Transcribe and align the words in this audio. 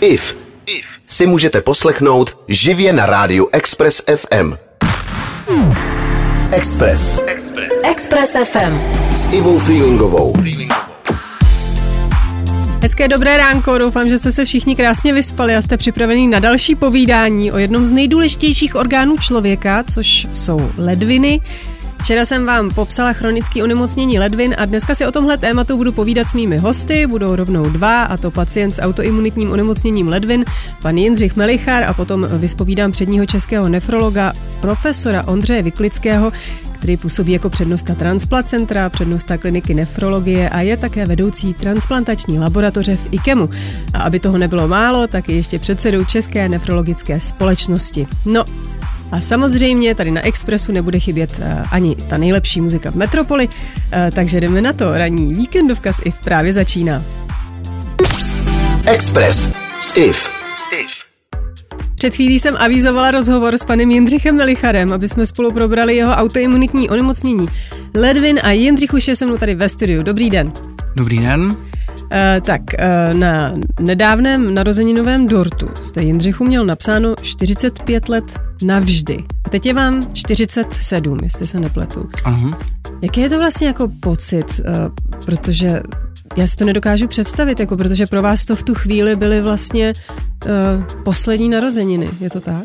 IF 0.00 0.36
si 1.06 1.26
můžete 1.26 1.60
poslechnout 1.60 2.38
živě 2.48 2.92
na 2.92 3.06
rádiu 3.06 3.48
Express 3.52 4.02
FM. 4.16 4.52
Express. 6.52 7.20
Express 7.82 8.36
FM. 8.44 8.80
S 9.14 9.28
Ivou 9.32 9.58
Freelingovou. 9.58 10.34
Hezké 12.82 13.08
dobré 13.08 13.36
ránko, 13.36 13.78
doufám, 13.78 14.08
že 14.08 14.18
jste 14.18 14.32
se 14.32 14.44
všichni 14.44 14.76
krásně 14.76 15.12
vyspali 15.12 15.56
a 15.56 15.62
jste 15.62 15.76
připraveni 15.76 16.28
na 16.28 16.38
další 16.38 16.74
povídání 16.74 17.52
o 17.52 17.58
jednom 17.58 17.86
z 17.86 17.92
nejdůležitějších 17.92 18.74
orgánů 18.74 19.18
člověka, 19.18 19.84
což 19.94 20.26
jsou 20.34 20.70
ledviny. 20.78 21.40
Včera 22.02 22.24
jsem 22.24 22.46
vám 22.46 22.70
popsala 22.70 23.12
chronické 23.12 23.62
onemocnění 23.62 24.18
ledvin 24.18 24.54
a 24.58 24.64
dneska 24.64 24.94
si 24.94 25.06
o 25.06 25.12
tomhle 25.12 25.38
tématu 25.38 25.76
budu 25.76 25.92
povídat 25.92 26.28
s 26.28 26.34
mými 26.34 26.58
hosty. 26.58 27.06
Budou 27.06 27.36
rovnou 27.36 27.70
dva, 27.70 28.02
a 28.02 28.16
to 28.16 28.30
pacient 28.30 28.74
s 28.74 28.82
autoimunitním 28.82 29.50
onemocněním 29.50 30.08
ledvin, 30.08 30.44
pan 30.82 30.96
Jindřich 30.96 31.36
Melichar 31.36 31.84
a 31.84 31.94
potom 31.94 32.28
vyspovídám 32.32 32.92
předního 32.92 33.26
českého 33.26 33.68
nefrologa, 33.68 34.32
profesora 34.60 35.26
Ondřeje 35.26 35.62
Vyklického, 35.62 36.32
který 36.72 36.96
působí 36.96 37.32
jako 37.32 37.50
přednosta 37.50 37.94
transplacentra, 37.94 38.90
přednosta 38.90 39.36
kliniky 39.36 39.74
nefrologie 39.74 40.48
a 40.48 40.60
je 40.60 40.76
také 40.76 41.06
vedoucí 41.06 41.54
transplantační 41.54 42.38
laboratoře 42.38 42.96
v 42.96 43.08
IKEMu. 43.10 43.50
A 43.94 44.02
aby 44.02 44.20
toho 44.20 44.38
nebylo 44.38 44.68
málo, 44.68 45.06
tak 45.06 45.28
je 45.28 45.36
ještě 45.36 45.58
předsedou 45.58 46.04
České 46.04 46.48
nefrologické 46.48 47.20
společnosti. 47.20 48.06
No, 48.24 48.44
a 49.12 49.20
samozřejmě 49.20 49.94
tady 49.94 50.10
na 50.10 50.26
Expressu 50.26 50.72
nebude 50.72 51.00
chybět 51.00 51.38
uh, 51.38 51.44
ani 51.70 51.96
ta 51.96 52.16
nejlepší 52.16 52.60
muzika 52.60 52.90
v 52.90 52.94
Metropoli, 52.94 53.48
uh, 53.48 53.52
takže 54.12 54.40
jdeme 54.40 54.60
na 54.60 54.72
to. 54.72 54.98
Ranní 54.98 55.34
víkendovka 55.34 55.92
s 55.92 56.02
IF 56.04 56.18
právě 56.20 56.52
začíná. 56.52 57.04
Express 58.86 59.48
s 59.80 59.96
IF. 59.96 60.38
Před 61.94 62.14
chvílí 62.14 62.38
jsem 62.38 62.56
avizovala 62.58 63.10
rozhovor 63.10 63.58
s 63.58 63.64
panem 63.64 63.90
Jindřichem 63.90 64.36
Melicharem, 64.36 64.92
aby 64.92 65.08
jsme 65.08 65.26
spolu 65.26 65.52
probrali 65.52 65.96
jeho 65.96 66.12
autoimunitní 66.12 66.90
onemocnění 66.90 67.48
ledvin 67.94 68.40
a 68.42 68.50
Jindřich 68.50 68.92
už 68.92 69.08
je 69.08 69.16
se 69.16 69.26
mnou 69.26 69.36
tady 69.36 69.54
ve 69.54 69.68
studiu. 69.68 70.02
Dobrý 70.02 70.30
den. 70.30 70.48
Dobrý 70.96 71.18
den. 71.18 71.40
Uh, 71.40 71.56
tak, 72.42 72.60
uh, 72.78 73.18
na 73.18 73.54
nedávném 73.80 74.54
narozeninovém 74.54 75.26
dortu 75.26 75.68
jste 75.80 76.02
Jindřichu 76.02 76.44
měl 76.44 76.64
napsáno 76.64 77.14
45 77.22 78.08
let 78.08 78.47
navždy. 78.62 79.24
A 79.44 79.48
teď 79.48 79.66
je 79.66 79.74
vám 79.74 80.06
47, 80.12 81.18
jestli 81.22 81.46
se 81.46 81.60
nepletu. 81.60 82.08
Aha. 82.24 82.58
Jaký 83.02 83.20
je 83.20 83.28
to 83.28 83.38
vlastně 83.38 83.66
jako 83.66 83.88
pocit, 84.00 84.60
uh, 84.60 85.24
protože 85.24 85.82
já 86.36 86.46
si 86.46 86.56
to 86.56 86.64
nedokážu 86.64 87.08
představit, 87.08 87.60
jako 87.60 87.76
protože 87.76 88.06
pro 88.06 88.22
vás 88.22 88.44
to 88.44 88.56
v 88.56 88.62
tu 88.62 88.74
chvíli 88.74 89.16
byly 89.16 89.40
vlastně 89.40 89.94
uh, 90.44 90.84
poslední 91.04 91.48
narozeniny, 91.48 92.10
je 92.20 92.30
to 92.30 92.40
tak? 92.40 92.64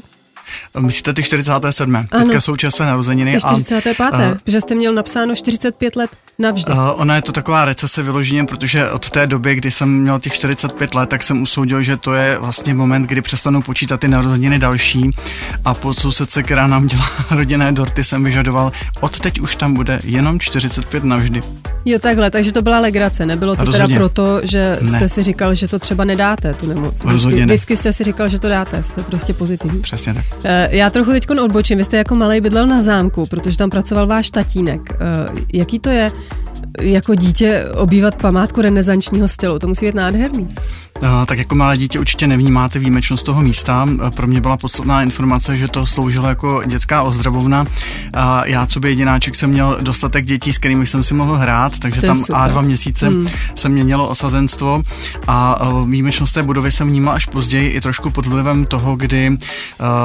Myslíte 0.80 1.13
ty 1.13 1.23
47. 1.23 1.95
Ano. 1.95 2.05
Teďka 2.25 2.41
jsou 2.41 2.55
časové 2.55 2.89
narozeniny. 2.89 3.31
Ty 3.33 3.39
45. 3.39 4.02
A, 4.02 4.17
Uh, 4.17 4.38
protože 4.44 4.61
jste 4.61 4.75
měl 4.75 4.94
napsáno 4.94 5.35
45 5.35 5.95
let 5.95 6.09
navždy. 6.39 6.73
Uh, 6.73 6.80
ona 6.95 7.16
je 7.16 7.22
to 7.22 7.31
taková 7.31 7.66
recese 7.66 8.03
vyloženě, 8.03 8.44
protože 8.45 8.89
od 8.91 9.09
té 9.09 9.27
doby, 9.27 9.55
kdy 9.55 9.72
jsem 9.72 9.89
měl 10.02 10.19
těch 10.19 10.33
45 10.33 10.95
let, 10.95 11.09
tak 11.09 11.23
jsem 11.23 11.41
usoudil, 11.41 11.81
že 11.83 11.97
to 11.97 12.13
je 12.13 12.38
vlastně 12.39 12.73
moment, 12.73 13.03
kdy 13.08 13.22
přestanu 13.22 13.61
počítat 13.61 14.00
ty 14.00 14.08
narozeniny 14.08 14.59
další 14.59 15.11
a 15.66 15.73
po 15.73 15.94
sousedce, 15.94 16.44
která 16.44 16.67
nám 16.67 16.88
dělá 16.88 17.09
rodinné 17.31 17.72
dorty, 17.72 18.03
jsem 18.03 18.23
vyžadoval, 18.23 18.72
od 19.00 19.19
teď 19.19 19.39
už 19.39 19.55
tam 19.55 19.73
bude 19.73 20.00
jenom 20.03 20.39
45 20.39 21.03
navždy. 21.03 21.44
Jo, 21.85 22.00
takhle, 22.00 22.31
takže 22.31 22.52
to 22.53 22.61
byla 22.61 22.80
legrace, 22.80 23.25
nebylo 23.25 23.55
to 23.55 23.66
Rozhodně. 23.66 23.88
teda 23.88 24.00
proto, 24.00 24.39
že 24.44 24.78
Ne. 24.81 24.88
jste 24.91 25.09
si 25.09 25.23
říkal, 25.23 25.53
že 25.53 25.67
to 25.67 25.80
třeba 25.80 26.03
nedáte, 26.03 26.53
tu 26.53 26.67
nemoc. 26.67 26.89
Vždycky, 26.94 27.07
Rozhodně 27.11 27.39
ne. 27.39 27.45
vždycky 27.45 27.78
jste 27.78 27.94
si 27.94 28.03
říkal, 28.03 28.30
že 28.30 28.39
to 28.39 28.50
dáte, 28.50 28.83
jste 28.83 29.03
prostě 29.03 29.33
pozitivní. 29.33 29.81
Přesně 29.81 30.13
tak. 30.13 30.25
Eh, 30.43 30.69
Já 30.71 30.89
trochu 30.89 31.11
teď 31.11 31.29
odbočím, 31.29 31.77
vy 31.77 31.83
jste 31.83 31.97
jako 31.97 32.15
malej 32.15 32.41
bydlel 32.41 32.67
na 32.67 32.81
zámku, 32.81 33.25
protože 33.25 33.57
tam 33.57 33.69
pracoval 33.69 34.07
váš 34.07 34.29
tatínek. 34.29 34.81
Eh, 34.91 34.97
Jaký 35.53 35.79
to 35.79 35.89
je 35.89 36.11
jako 36.81 37.16
dítě 37.16 37.66
obývat 37.75 38.16
památku 38.16 38.61
renesančního 38.61 39.27
stylu? 39.27 39.59
To 39.59 39.67
musí 39.67 39.85
být 39.85 39.95
nádherný. 39.95 40.55
Uh, 41.03 41.25
tak 41.25 41.38
jako 41.38 41.56
malé 41.56 41.78
dítě 41.78 42.00
určitě 42.00 42.28
nevnímáte 42.28 42.80
výjimečnost 42.80 43.25
toho 43.25 43.41
místa. 43.41 43.84
Uh, 43.84 44.09
Pro 44.09 44.28
mě 44.28 44.41
byla 44.41 44.58
podstatná 44.58 45.03
informace, 45.03 45.58
že 45.58 45.68
to 45.68 45.86
sloužilo 45.86 46.28
jako 46.28 46.62
dětská 46.66 47.02
ozdravovna. 47.02 47.66
A 48.14 48.46
já, 48.46 48.66
co 48.66 48.80
by 48.80 48.90
jedináček, 48.90 49.36
jsem 49.36 49.50
měl 49.50 49.78
dostatek 49.81 50.25
dětí, 50.25 50.53
s 50.53 50.58
kterými 50.58 50.88
jsem 50.88 51.03
si 51.03 51.14
mohl 51.14 51.36
hrát, 51.36 51.80
takže 51.80 52.02
tam 52.02 52.16
super. 52.16 52.36
a 52.36 52.47
dva 52.47 52.62
měsíce 52.62 53.08
Hmm. 53.08 53.28
se 53.56 53.69
měnilo 53.69 54.09
osazenstvo 54.09 54.84
a 55.28 55.59
výjimečnost 55.88 56.34
té 56.34 56.44
budovy 56.44 56.72
jsem 56.72 56.88
vnímal 56.88 57.14
až 57.14 57.25
později 57.25 57.70
i 57.70 57.81
trošku 57.81 58.09
pod 58.09 58.25
vlivem 58.25 58.66
toho, 58.66 58.96
kdy 58.96 59.38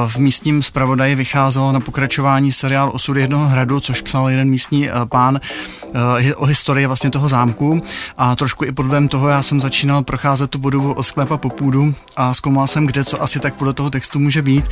v 0.08 0.16
místním 0.16 0.62
zpravodaji 0.62 1.14
vycházelo 1.14 1.72
na 1.72 1.80
pokračování 1.80 2.52
seriál 2.52 2.90
Osud 2.94 3.16
jednoho 3.16 3.48
hradu, 3.48 3.80
což 3.80 4.00
psal 4.00 4.30
jeden 4.30 4.48
místní 4.50 4.88
pán 5.08 5.40
o 6.36 6.44
historii 6.46 6.86
vlastně 6.86 7.10
toho 7.10 7.28
zámku 7.28 7.82
a 8.18 8.36
trošku 8.36 8.64
i 8.64 8.72
pod 8.72 8.82
vlivem 8.82 9.08
toho 9.08 9.28
já 9.28 9.42
jsem 9.42 9.60
začínal 9.60 10.02
procházet 10.02 10.50
tu 10.50 10.58
budovu 10.58 10.87
od 10.94 11.02
sklepa 11.02 11.36
po 11.36 11.50
půdu 11.50 11.94
a 12.16 12.34
zkoumal 12.34 12.66
jsem, 12.66 12.86
kde 12.86 13.04
co 13.04 13.22
asi 13.22 13.40
tak 13.40 13.54
podle 13.54 13.72
toho 13.72 13.90
textu 13.90 14.18
může 14.18 14.42
být. 14.42 14.64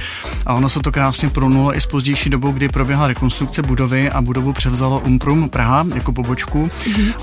A 0.46 0.54
ono 0.54 0.68
se 0.68 0.80
to 0.80 0.92
krásně 0.92 1.30
pronulo 1.30 1.76
i 1.76 1.80
s 1.80 1.86
pozdější 1.86 2.30
dobou, 2.30 2.52
kdy 2.52 2.68
proběhla 2.68 3.06
rekonstrukce 3.06 3.62
budovy 3.62 4.10
a 4.10 4.22
budovu 4.22 4.52
převzalo 4.52 5.00
Umprum 5.00 5.48
Praha 5.48 5.86
jako 5.94 6.12
pobočku. 6.12 6.70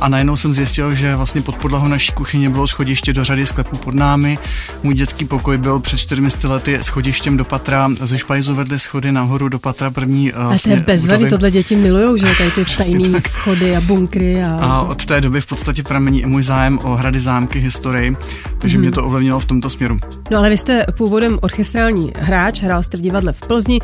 A 0.01 0.09
najednou 0.09 0.35
jsem 0.35 0.53
zjistil, 0.53 0.95
že 0.95 1.15
vlastně 1.15 1.41
pod 1.41 1.55
podlahou 1.55 1.87
naší 1.87 2.11
kuchyně 2.11 2.49
bylo 2.49 2.67
schodiště 2.67 3.13
do 3.13 3.23
řady 3.23 3.45
sklepů 3.45 3.77
pod 3.77 3.95
námi. 3.95 4.37
Můj 4.83 4.93
dětský 4.93 5.25
pokoj 5.25 5.57
byl 5.57 5.79
před 5.79 5.97
400 5.97 6.49
lety 6.49 6.77
schodištěm 6.81 7.37
do 7.37 7.45
patra, 7.45 7.89
ze 7.99 8.17
špajzu 8.17 8.55
vedly 8.55 8.79
schody 8.79 9.11
nahoru 9.11 9.49
do 9.49 9.59
patra 9.59 9.91
první 9.91 10.29
eh, 10.29 10.33
A 10.33 10.35
to 10.35 10.41
je 10.41 10.47
vlastně 10.47 10.75
bezvadný, 10.75 11.27
tohle 11.29 11.51
děti 11.51 11.75
milujou, 11.75 12.17
že? 12.17 12.25
Tady 12.37 12.51
ty 12.51 12.65
tak. 13.11 13.27
vchody 13.27 13.75
a 13.75 13.81
bunkry 13.81 14.43
a... 14.43 14.53
A 14.61 14.81
od 14.81 15.05
té 15.05 15.21
doby 15.21 15.41
v 15.41 15.45
podstatě 15.45 15.83
pramení 15.83 16.21
i 16.21 16.25
můj 16.25 16.43
zájem 16.43 16.79
o 16.83 16.95
hrady, 16.95 17.19
zámky, 17.19 17.59
historii, 17.59 18.15
takže 18.57 18.72
mě 18.78 18.91
to 18.91 19.06
ovlivnilo 19.06 19.39
v 19.39 19.45
tomto 19.45 19.69
směru. 19.69 20.00
No 20.31 20.38
ale 20.38 20.50
vy 20.50 20.57
jste 20.57 20.85
původem 20.97 21.39
orchestrální 21.41 22.11
hráč, 22.16 22.61
hrál 22.61 22.84
jste 22.84 22.97
v 22.97 23.01
divadle 23.01 23.34
v 23.34 23.41
Plzni 23.41 23.79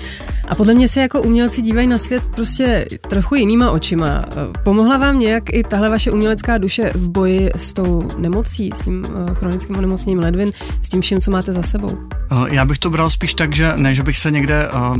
a 0.48 0.56
podle 0.56 0.74
mě 0.74 0.88
se 0.88 1.02
jako 1.02 1.22
umělci 1.22 1.62
dívají 1.62 1.88
na 1.88 1.98
svět 1.98 2.24
prostě 2.36 2.86
trochu 3.08 3.36
jinýma 3.36 3.72
očima. 3.72 4.26
Pomohla 4.64 4.98
vám 4.98 5.20
nějak 5.20 5.44
i 5.54 5.64
tahle 5.64 5.90
vaše 5.90 6.12
umělecká 6.12 6.58
duše 6.58 6.92
v 6.96 7.10
boji 7.10 7.50
s 7.56 7.74
tou 7.74 8.10
nemocí, 8.18 8.72
s 8.76 8.82
tím 8.82 9.06
eh, 9.32 9.36
chronickým 9.36 9.78
onemocněním 9.78 10.20
ledvin, 10.20 10.52
s 10.82 10.90
tím 10.90 11.02
vším, 11.02 11.22
co 11.22 11.32
máte 11.32 11.54
za 11.54 11.62
sebou? 11.64 11.98
Eh, 12.32 12.56
Já 12.56 12.66
bych 12.66 12.80
to 12.80 12.90
bral 12.90 13.10
spíš 13.10 13.34
tak, 13.34 13.56
že 13.56 13.74
ne, 13.76 13.96
že 13.96 14.04
bych 14.04 14.18
se 14.18 14.32
někde 14.32 14.70
uh, 14.70 14.98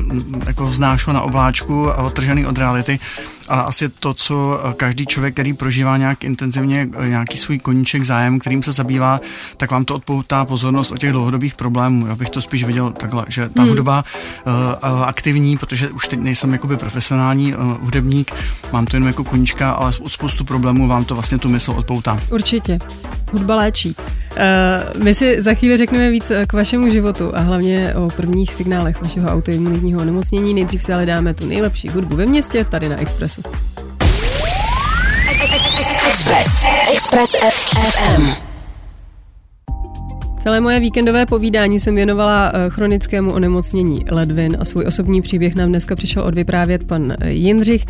jako 0.48 0.66
vznášel 0.66 1.14
na 1.14 1.22
obláčku 1.22 1.90
a 1.90 1.98
odtržený 1.98 2.46
od 2.46 2.58
reality, 2.58 3.00
ale 3.50 3.64
asi 3.64 3.90
to, 3.90 4.14
co 4.14 4.62
eh, 4.64 4.74
každý 4.74 5.06
člověk, 5.06 5.34
který 5.34 5.54
prožívá 5.54 5.98
nějak 5.98 6.24
intenzivně 6.24 6.90
eh, 7.00 7.10
nějaký 7.10 7.38
svůj 7.38 7.60
koníček, 7.60 8.04
zájem, 8.04 8.40
kterým 8.40 8.64
se 8.64 8.72
zabývá, 8.72 9.22
tak 9.58 9.72
vám 9.72 9.86
to 9.86 9.96
odpoutá 9.96 10.46
pozornost 10.46 10.92
o 10.92 10.98
těch 10.98 11.12
dlouhodobých 11.12 11.56
problémů. 11.56 12.08
Já 12.08 12.16
bych 12.16 12.30
to 12.30 12.42
spíš 12.42 12.64
viděl 12.64 12.92
takhle, 12.92 13.26
že 13.28 13.50
ta 13.50 13.62
hmm. 13.62 13.70
hudba 13.70 14.04
uh, 14.48 14.54
aktivní, 15.04 15.58
protože 15.58 15.90
už 15.90 16.08
teď 16.08 16.20
nejsem 16.20 16.54
jakoby 16.54 16.78
profesionální 16.78 17.56
uh, 17.56 17.62
hudebník, 17.82 18.32
mám 18.72 18.86
to 18.86 18.96
jenom 18.96 19.08
jako 19.08 19.24
koníčka, 19.24 19.72
ale 19.72 19.92
od 20.02 20.14
spoustu 20.14 20.46
problémů 20.46 20.88
vám 20.88 21.06
to 21.06 21.14
vlastně 21.14 21.38
tu 21.38 21.50
mysl 21.50 21.72
odpoutá. 21.72 22.20
Určitě. 22.32 22.80
Hudba 23.32 23.56
léčí. 23.56 23.96
Uh, 23.98 25.04
my 25.04 25.14
si 25.14 25.42
za 25.42 25.54
chvíli 25.54 25.78
řekneme 25.78 26.10
víc 26.10 26.32
eh, 26.32 26.46
k 26.46 26.54
vašemu 26.54 26.90
životu 26.90 27.36
a 27.36 27.40
hlavně 27.40 27.94
o 27.96 28.10
prvních 28.16 28.54
signálech 28.54 29.02
vašeho 29.02 29.30
autoimunitního 29.30 30.02
onemocnění. 30.02 30.54
Nejdřív 30.54 30.84
si 30.84 30.94
ale 30.94 31.06
dáme 31.06 31.34
tu 31.34 31.46
nejlepší 31.46 31.90
hudbu 31.90 32.16
ve 32.16 32.26
městě, 32.26 32.64
tady 32.64 32.90
na 32.90 32.98
Expressu. 32.98 33.42
Express. 36.10 36.66
Express 36.94 37.36
FM. 37.50 38.50
Celé 40.40 40.62
moje 40.62 40.80
víkendové 40.80 41.26
povídání 41.26 41.80
jsem 41.80 41.96
věnovala 41.96 42.52
eh, 42.54 42.70
chronickému 42.70 43.32
onemocnění 43.32 44.06
ledvin 44.12 44.58
a 44.60 44.66
svůj 44.66 44.86
osobní 44.86 45.22
příběh 45.22 45.56
nám 45.56 45.70
dneska 45.70 45.96
přišel 45.96 46.24
odvyprávět 46.24 46.84
pan 46.84 47.14
eh, 47.20 47.32
Jindřich. 47.32 47.86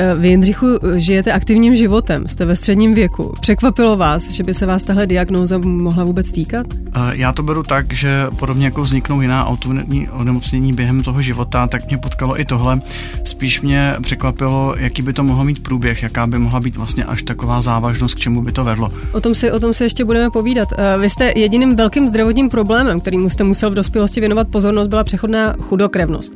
Eh, 0.00 0.14
Vy, 0.14 0.28
Jindřichu, 0.28 0.66
žijete 0.96 1.32
aktivním 1.32 1.76
životem, 1.76 2.28
jste 2.28 2.44
ve 2.44 2.56
středním 2.56 2.94
věku. 2.94 3.34
Překvapilo 3.40 3.96
vás, 3.96 4.30
že 4.30 4.42
by 4.42 4.54
se 4.54 4.66
vás 4.66 4.82
tahle 4.82 5.06
diagnóza 5.06 5.58
mohla 5.58 6.04
vůbec 6.04 6.32
týkat? 6.32 6.66
Eh, 6.96 7.00
Já 7.12 7.32
to 7.32 7.42
beru 7.42 7.62
tak, 7.62 7.92
že 7.92 8.26
podobně 8.38 8.64
jako 8.64 8.82
vzniknou 8.82 9.20
jiná 9.20 9.46
autoimunitní 9.46 10.08
onemocnění 10.08 10.72
během 10.72 11.02
toho 11.02 11.22
života, 11.22 11.66
tak 11.66 11.86
mě 11.88 11.98
potkalo 11.98 12.40
i 12.40 12.44
tohle. 12.44 12.80
Spíš 13.24 13.60
mě 13.60 13.94
překvapilo, 14.02 14.74
jaký 14.78 15.02
by 15.02 15.12
to 15.12 15.22
mohlo 15.22 15.44
mít 15.44 15.62
průběh, 15.62 16.02
jaká 16.02 16.26
by 16.26 16.38
mohla 16.38 16.60
být 16.60 16.76
vlastně 16.76 17.04
až 17.04 17.22
taková 17.22 17.60
závažnost, 17.62 18.14
k 18.14 18.18
čemu 18.18 18.42
by 18.42 18.52
to 18.52 18.64
vedlo. 18.64 18.90
O 19.12 19.20
tom 19.20 19.34
si, 19.34 19.52
o 19.52 19.60
tom 19.60 19.74
si 19.74 19.84
ještě 19.84 20.04
budeme 20.04 20.30
povídat. 20.30 20.68
Eh, 20.78 20.98
Vy 20.98 21.08
jste 21.10 21.32
jediným 21.36 21.76
velkým 21.76 22.08
zdravotním 22.08 22.48
problémem, 22.50 23.00
kterým 23.00 23.28
jste 23.28 23.44
musel 23.44 23.70
v 23.70 23.74
dospělosti 23.74 24.20
věnovat 24.20 24.48
pozornost, 24.48 24.88
byla 24.88 25.04
přechodná 25.04 25.54
chudokrevnost. 25.60 26.32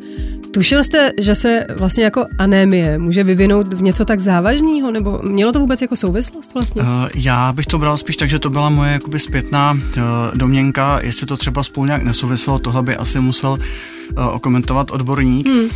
Tušil 0.52 0.84
jste, 0.84 1.12
že 1.20 1.34
se 1.34 1.66
vlastně 1.76 2.04
jako 2.04 2.26
anémie 2.38 2.98
může 2.98 3.24
vyvinout 3.24 3.74
v 3.74 3.82
něco 3.82 4.04
tak 4.04 4.20
závažného, 4.20 4.90
nebo 4.90 5.20
mělo 5.22 5.52
to 5.52 5.60
vůbec 5.60 5.82
jako 5.82 5.96
souvislost 5.96 6.54
vlastně? 6.54 6.82
Uh, 6.82 6.88
já 7.14 7.52
bych 7.52 7.66
to 7.66 7.78
bral 7.78 7.96
spíš 7.96 8.16
tak, 8.16 8.30
že 8.30 8.38
to 8.38 8.50
byla 8.50 8.70
moje 8.70 8.92
jakoby 8.92 9.18
zpětná 9.18 9.72
uh, 9.72 10.02
domněnka, 10.34 11.00
jestli 11.02 11.26
to 11.26 11.36
třeba 11.36 11.62
spolu 11.62 11.86
nějak 11.86 12.02
nesouvislo, 12.02 12.58
tohle 12.58 12.82
by 12.82 12.96
asi 12.96 13.20
musel 13.20 13.58
okomentovat 14.32 14.90
odborník. 14.90 15.48
Hmm. 15.48 15.64
Uh, 15.64 15.68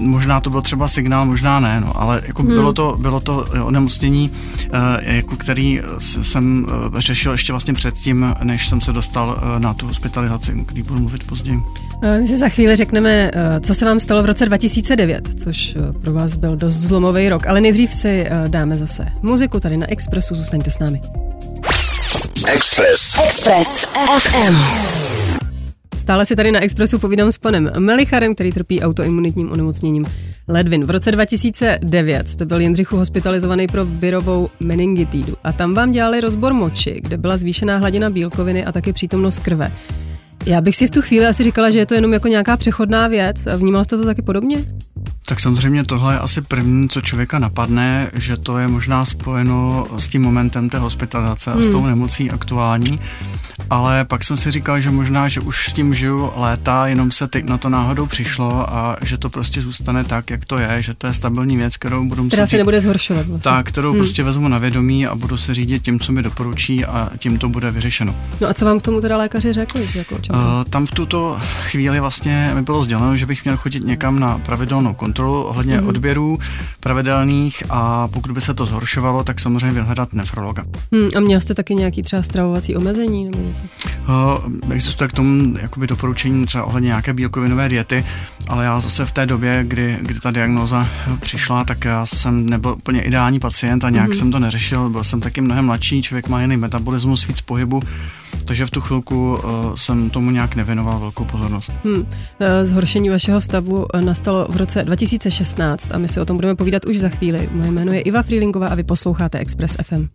možná 0.00 0.40
to 0.40 0.50
byl 0.50 0.62
třeba 0.62 0.88
signál, 0.88 1.26
možná 1.26 1.60
ne, 1.60 1.80
no, 1.80 2.00
ale 2.00 2.22
jako 2.26 2.42
hmm. 2.42 2.54
bylo 2.54 2.72
to, 2.72 2.96
bylo 3.00 3.20
to 3.20 3.46
onemocnění, 3.62 4.30
uh, 4.30 4.78
jako 5.00 5.36
který 5.36 5.80
jsem 5.98 6.66
uh, 6.92 6.98
řešil 6.98 7.32
ještě 7.32 7.52
vlastně 7.52 7.74
předtím, 7.74 8.34
než 8.42 8.68
jsem 8.68 8.80
se 8.80 8.92
dostal 8.92 9.28
uh, 9.28 9.60
na 9.60 9.74
tu 9.74 9.86
hospitalizaci, 9.86 10.54
o 10.54 10.64
který 10.64 10.82
budu 10.82 11.00
mluvit 11.00 11.24
později. 11.24 11.62
My 12.20 12.26
si 12.26 12.36
za 12.36 12.48
chvíli 12.48 12.76
řekneme, 12.76 13.30
co 13.60 13.74
se 13.74 13.84
vám 13.84 14.00
stalo 14.00 14.22
v 14.22 14.26
roce 14.26 14.46
2009, 14.46 15.28
což 15.44 15.76
pro 16.02 16.12
vás 16.12 16.36
byl 16.36 16.56
dost 16.56 16.74
zlomový 16.74 17.28
rok, 17.28 17.46
ale 17.46 17.60
nejdřív 17.60 17.94
si 17.94 18.26
dáme 18.48 18.78
zase 18.78 19.06
muziku 19.22 19.60
tady 19.60 19.76
na 19.76 19.90
Expressu, 19.90 20.34
zůstaňte 20.34 20.70
s 20.70 20.78
námi. 20.78 21.00
Express. 22.46 23.18
Express 23.18 23.84
FM. 24.18 25.29
Stále 26.00 26.26
si 26.26 26.36
tady 26.36 26.52
na 26.52 26.60
Expressu 26.60 26.98
povídám 26.98 27.32
s 27.32 27.38
panem 27.38 27.70
Melicharem, 27.78 28.34
který 28.34 28.52
trpí 28.52 28.82
autoimunitním 28.82 29.52
onemocněním 29.52 30.04
ledvin. 30.48 30.84
V 30.84 30.90
roce 30.90 31.12
2009 31.12 32.28
jste 32.28 32.44
byl 32.44 32.60
Jindřichu 32.60 32.96
hospitalizovaný 32.96 33.66
pro 33.66 33.84
virovou 33.84 34.48
meningitidu 34.60 35.36
a 35.44 35.52
tam 35.52 35.74
vám 35.74 35.90
dělali 35.90 36.20
rozbor 36.20 36.52
moči, 36.52 37.00
kde 37.00 37.16
byla 37.16 37.36
zvýšená 37.36 37.76
hladina 37.76 38.10
bílkoviny 38.10 38.64
a 38.64 38.72
taky 38.72 38.92
přítomnost 38.92 39.38
krve. 39.38 39.72
Já 40.46 40.60
bych 40.60 40.76
si 40.76 40.86
v 40.86 40.90
tu 40.90 41.02
chvíli 41.02 41.26
asi 41.26 41.44
říkala, 41.44 41.70
že 41.70 41.78
je 41.78 41.86
to 41.86 41.94
jenom 41.94 42.12
jako 42.12 42.28
nějaká 42.28 42.56
přechodná 42.56 43.08
věc. 43.08 43.44
Vnímal 43.56 43.84
jste 43.84 43.96
to 43.96 44.04
taky 44.04 44.22
podobně? 44.22 44.64
Tak 45.26 45.40
samozřejmě 45.40 45.84
tohle 45.84 46.14
je 46.14 46.18
asi 46.18 46.42
první, 46.42 46.88
co 46.88 47.00
člověka 47.00 47.38
napadne, 47.38 48.10
že 48.14 48.36
to 48.36 48.58
je 48.58 48.68
možná 48.68 49.04
spojeno 49.04 49.86
s 49.96 50.08
tím 50.08 50.22
momentem 50.22 50.70
té 50.70 50.78
hospitalizace 50.78 51.50
hmm. 51.50 51.60
a 51.60 51.62
s 51.62 51.68
tou 51.68 51.80
hmm. 51.80 51.88
nemocí 51.88 52.30
aktuální. 52.30 52.98
Ale 53.70 54.04
pak 54.04 54.24
jsem 54.24 54.36
si 54.36 54.50
říkal, 54.50 54.80
že 54.80 54.90
možná, 54.90 55.28
že 55.28 55.40
už 55.40 55.68
s 55.68 55.72
tím 55.72 55.94
žiju 55.94 56.30
léta, 56.36 56.86
jenom 56.86 57.12
se 57.12 57.28
teď 57.28 57.44
na 57.44 57.58
to 57.58 57.68
náhodou 57.68 58.06
přišlo 58.06 58.74
a 58.74 58.96
že 59.02 59.18
to 59.18 59.30
prostě 59.30 59.62
zůstane 59.62 60.04
tak, 60.04 60.30
jak 60.30 60.44
to 60.44 60.58
je, 60.58 60.82
že 60.82 60.94
to 60.94 61.06
je 61.06 61.14
stabilní 61.14 61.56
věc, 61.56 61.76
kterou 61.76 62.04
budu 62.04 62.22
muset... 62.22 62.36
Která 62.36 62.46
se 62.46 62.56
nebude 62.56 62.80
zhoršovat 62.80 63.26
vlastně. 63.26 63.50
Tak, 63.50 63.66
kterou 63.66 63.90
hmm. 63.90 63.98
prostě 63.98 64.22
vezmu 64.22 64.48
na 64.48 64.58
vědomí 64.58 65.06
a 65.06 65.14
budu 65.14 65.36
se 65.36 65.54
řídit 65.54 65.82
tím, 65.82 66.00
co 66.00 66.12
mi 66.12 66.22
doporučí 66.22 66.84
a 66.84 67.10
tím 67.18 67.38
to 67.38 67.48
bude 67.48 67.70
vyřešeno. 67.70 68.16
No 68.40 68.48
a 68.48 68.54
co 68.54 68.64
vám 68.64 68.80
k 68.80 68.82
tomu 68.82 69.00
teda 69.00 69.16
lékaři 69.16 69.52
řekli? 69.52 69.86
Že 69.86 69.98
jako 69.98 70.18
tam 70.70 70.86
v 70.86 70.90
tuto 70.90 71.40
chvíli 71.62 72.00
vlastně 72.00 72.50
mi 72.54 72.62
bylo 72.62 72.82
sděleno, 72.82 73.16
že 73.16 73.26
bych 73.26 73.44
měl 73.44 73.56
chodit 73.56 73.84
někam 73.84 74.18
na 74.18 74.38
pravidelnou 74.38 74.94
kontrolu 74.94 75.42
ohledně 75.42 75.78
hmm. 75.78 75.88
odběrů 75.88 76.38
pravidelných 76.80 77.62
a 77.70 78.08
pokud 78.08 78.30
by 78.30 78.40
se 78.40 78.54
to 78.54 78.66
zhoršovalo, 78.66 79.24
tak 79.24 79.40
samozřejmě 79.40 79.72
vyhledat 79.72 80.12
nefrologa. 80.12 80.64
Hmm, 80.92 81.08
a 81.16 81.20
měl 81.20 81.40
jste 81.40 81.54
taky 81.54 81.74
nějaký 81.74 82.02
třeba 82.02 82.22
stravovací 82.22 82.76
omezení 82.76 83.24
nebo 83.24 83.38
něco? 83.38 83.62
Uh, 84.08 84.72
existuje 84.72 85.08
k 85.08 85.12
tomu 85.12 85.54
jakoby 85.62 85.86
doporučení 85.86 86.46
třeba 86.46 86.64
ohledně 86.64 86.86
nějaké 86.86 87.12
bílkovinové 87.12 87.68
diety, 87.68 88.04
ale 88.48 88.64
já 88.64 88.80
zase 88.80 89.06
v 89.06 89.12
té 89.12 89.26
době, 89.26 89.64
kdy, 89.68 89.98
kdy 90.02 90.20
ta 90.20 90.30
diagnoza 90.30 90.88
přišla, 91.20 91.64
tak 91.64 91.84
já 91.84 92.06
jsem 92.06 92.50
nebyl 92.50 92.70
úplně 92.72 93.02
ideální 93.02 93.40
pacient 93.40 93.84
a 93.84 93.90
nějak 93.90 94.06
hmm. 94.06 94.14
jsem 94.14 94.32
to 94.32 94.38
neřešil. 94.38 94.90
Byl 94.90 95.04
jsem 95.04 95.20
taky 95.20 95.40
mnohem 95.40 95.64
mladší, 95.64 96.02
člověk 96.02 96.28
má 96.28 96.42
jiný 96.42 96.56
metabolismus, 96.56 97.26
víc 97.26 97.40
pohybu, 97.40 97.82
takže 98.44 98.66
v 98.66 98.70
tu 98.70 98.80
chvilku 98.80 99.32
uh, 99.32 99.74
jsem 99.74 100.10
tomu 100.10 100.30
nějak 100.30 100.54
nevěnoval 100.54 100.98
velkou 100.98 101.24
pozornost. 101.24 101.72
Hmm. 101.84 102.06
Zhoršení 102.62 103.08
vašeho 103.08 103.40
stavu 103.40 103.86
nastalo 104.00 104.46
v 104.50 104.56
roce 104.56 104.84
2016 104.84 105.88
a 105.92 105.98
my 105.98 106.08
si 106.08 106.20
o 106.20 106.24
tom 106.24 106.36
budeme 106.36 106.54
povídat 106.54 106.84
už 106.84 106.98
za 106.98 107.08
chvíli. 107.08 107.48
Moje 107.52 107.70
jméno 107.70 107.92
je 107.92 108.00
Iva 108.00 108.22
Freelingová 108.22 108.68
a 108.68 108.74
vy 108.74 108.84
posloucháte 108.84 109.38
Express 109.38 109.76
FM. 109.82 110.08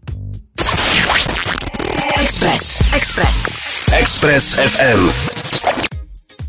Express. 2.22 2.82
Express. 2.94 3.46
Express 3.94 4.56
FM. 4.56 5.85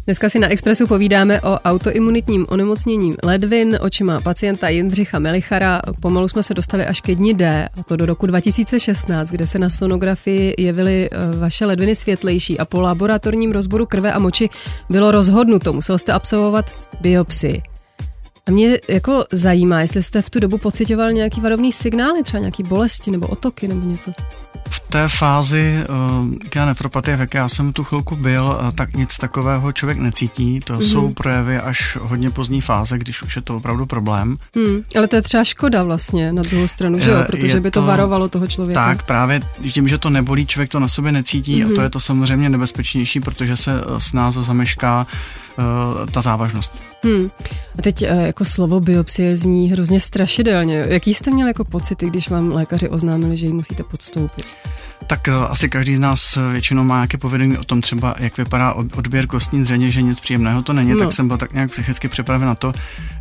Dneska 0.06 0.29
si 0.29 0.38
na 0.38 0.49
Expressu 0.49 0.87
povídáme 0.87 1.41
o 1.41 1.58
autoimunitním 1.64 2.47
onemocnění 2.49 3.14
ledvin 3.23 3.79
očima 3.81 4.20
pacienta 4.20 4.69
Jindřicha 4.69 5.19
Melichara. 5.19 5.82
Pomalu 6.00 6.29
jsme 6.29 6.43
se 6.43 6.55
dostali 6.55 6.87
až 6.87 7.00
ke 7.00 7.14
dní 7.14 7.35
D, 7.35 7.69
a 7.81 7.82
to 7.82 7.97
do 7.97 8.06
roku 8.06 8.26
2016, 8.26 9.31
kde 9.31 9.47
se 9.47 9.58
na 9.58 9.70
sonografii 9.70 10.55
jevily 10.58 11.08
eh, 11.11 11.37
vaše 11.37 11.67
ledviny 11.67 11.94
světlejší 11.94 12.58
a 12.58 12.64
po 12.64 12.81
laboratorním 12.81 13.53
rozboru 13.53 13.87
krve 13.87 14.12
a 14.12 14.19
moči 14.19 14.49
bylo 14.91 15.11
rozhodnuto. 15.11 15.73
Musel 15.73 15.99
jste 15.99 16.12
absolvovat 16.12 16.70
biopsii. 17.00 17.62
A 18.47 18.50
mě 18.50 18.79
jako 18.88 19.25
zajímá, 19.32 19.81
jestli 19.81 20.02
jste 20.02 20.23
v 20.23 20.31
tu 20.31 20.41
dobu 20.41 20.59
pocitoval 20.59 21.12
nějaký 21.12 21.41
varovný 21.41 21.73
signály, 21.73 22.23
třeba 22.23 22.41
nějaký 22.41 22.62
bolesti 22.62 23.11
nebo 23.11 23.26
otoky 23.26 23.69
nebo 23.69 23.88
něco. 23.88 24.12
V 24.70 24.86
té 24.97 25.09
fázi 25.09 25.85
uh, 26.57 26.67
nefropatie, 26.67 27.17
v 27.17 27.21
jaké 27.21 27.39
já 27.39 27.49
jsem 27.49 27.73
tu 27.73 27.85
chvilku 27.85 28.17
byl, 28.17 28.45
uh, 28.45 28.71
tak 28.71 28.95
nic 28.95 29.17
takového 29.17 29.73
člověk 29.73 29.99
necítí. 29.99 30.61
To 30.61 30.79
mm-hmm. 30.79 30.91
jsou 30.91 31.15
projevy 31.15 31.59
až 31.59 31.99
hodně 32.01 32.31
pozdní 32.31 32.61
fáze, 32.61 32.99
když 32.99 33.23
už 33.23 33.37
je 33.37 33.43
to 33.43 33.57
opravdu 33.57 33.87
problém. 33.87 34.37
Hmm, 34.55 34.83
ale 34.97 35.09
to 35.09 35.17
je 35.17 35.23
třeba 35.23 35.45
škoda 35.45 35.83
vlastně 35.83 36.33
na 36.33 36.43
druhou 36.43 36.69
stranu, 36.69 36.99
že 36.99 37.11
jo? 37.11 37.25
Protože 37.27 37.57
je 37.57 37.61
by 37.61 37.71
to, 37.71 37.81
to 37.81 37.87
varovalo 37.87 38.29
toho 38.29 38.47
člověka. 38.47 38.87
Tak, 38.87 39.03
právě 39.03 39.41
tím, 39.73 39.89
že 39.89 39.99
to 39.99 40.11
nebolí, 40.11 40.47
člověk 40.47 40.71
to 40.71 40.81
na 40.81 40.89
sobě 40.89 41.13
necítí 41.13 41.63
mm-hmm. 41.63 41.67
a 41.67 41.69
to 41.69 41.75
mhm. 41.75 41.83
je 41.83 41.91
to 41.91 42.01
samozřejmě 42.01 42.49
nebezpečnější, 42.49 43.21
protože 43.21 43.57
se 43.57 43.81
snáze 43.99 44.43
zamešká 44.43 45.07
ta 46.11 46.21
závažnost. 46.21 46.73
Hmm. 47.05 47.27
A 47.79 47.83
teď 47.83 48.03
jako 48.03 48.45
slovo 48.45 48.81
biopsie 48.81 49.37
zní 49.37 49.71
hrozně 49.71 50.01
strašidelně. 50.01 50.85
Jaký 50.89 51.15
jste 51.15 51.31
měl 51.31 51.49
jako 51.49 51.65
pocity, 51.65 52.07
když 52.07 52.31
vám 52.31 52.53
lékaři 52.53 52.89
oznámili, 52.89 53.37
že 53.37 53.47
ji 53.47 53.53
musíte 53.53 53.83
podstoupit? 53.83 54.47
Tak 55.07 55.29
uh, 55.29 55.53
asi 55.53 55.69
každý 55.69 55.97
z 55.97 55.99
nás 55.99 56.39
většinou 56.53 56.85
má 56.85 56.95
nějaké 56.95 57.19
povědomí 57.19 57.59
o 57.59 57.65
tom 57.65 57.81
třeba, 57.81 58.15
jak 58.19 58.37
vypadá 58.37 58.73
odběr 58.73 59.27
kostní 59.27 59.65
zřejmě, 59.65 59.91
že 59.91 60.03
nic 60.03 60.21
příjemného 60.21 60.63
to 60.63 60.73
není, 60.73 60.91
no. 60.91 60.99
tak 60.99 61.13
jsem 61.13 61.29
byl 61.29 61.37
tak 61.37 61.53
nějak 61.53 61.71
psychicky 61.71 62.09
připraven 62.09 62.49
na 62.49 62.55
to, 62.55 62.73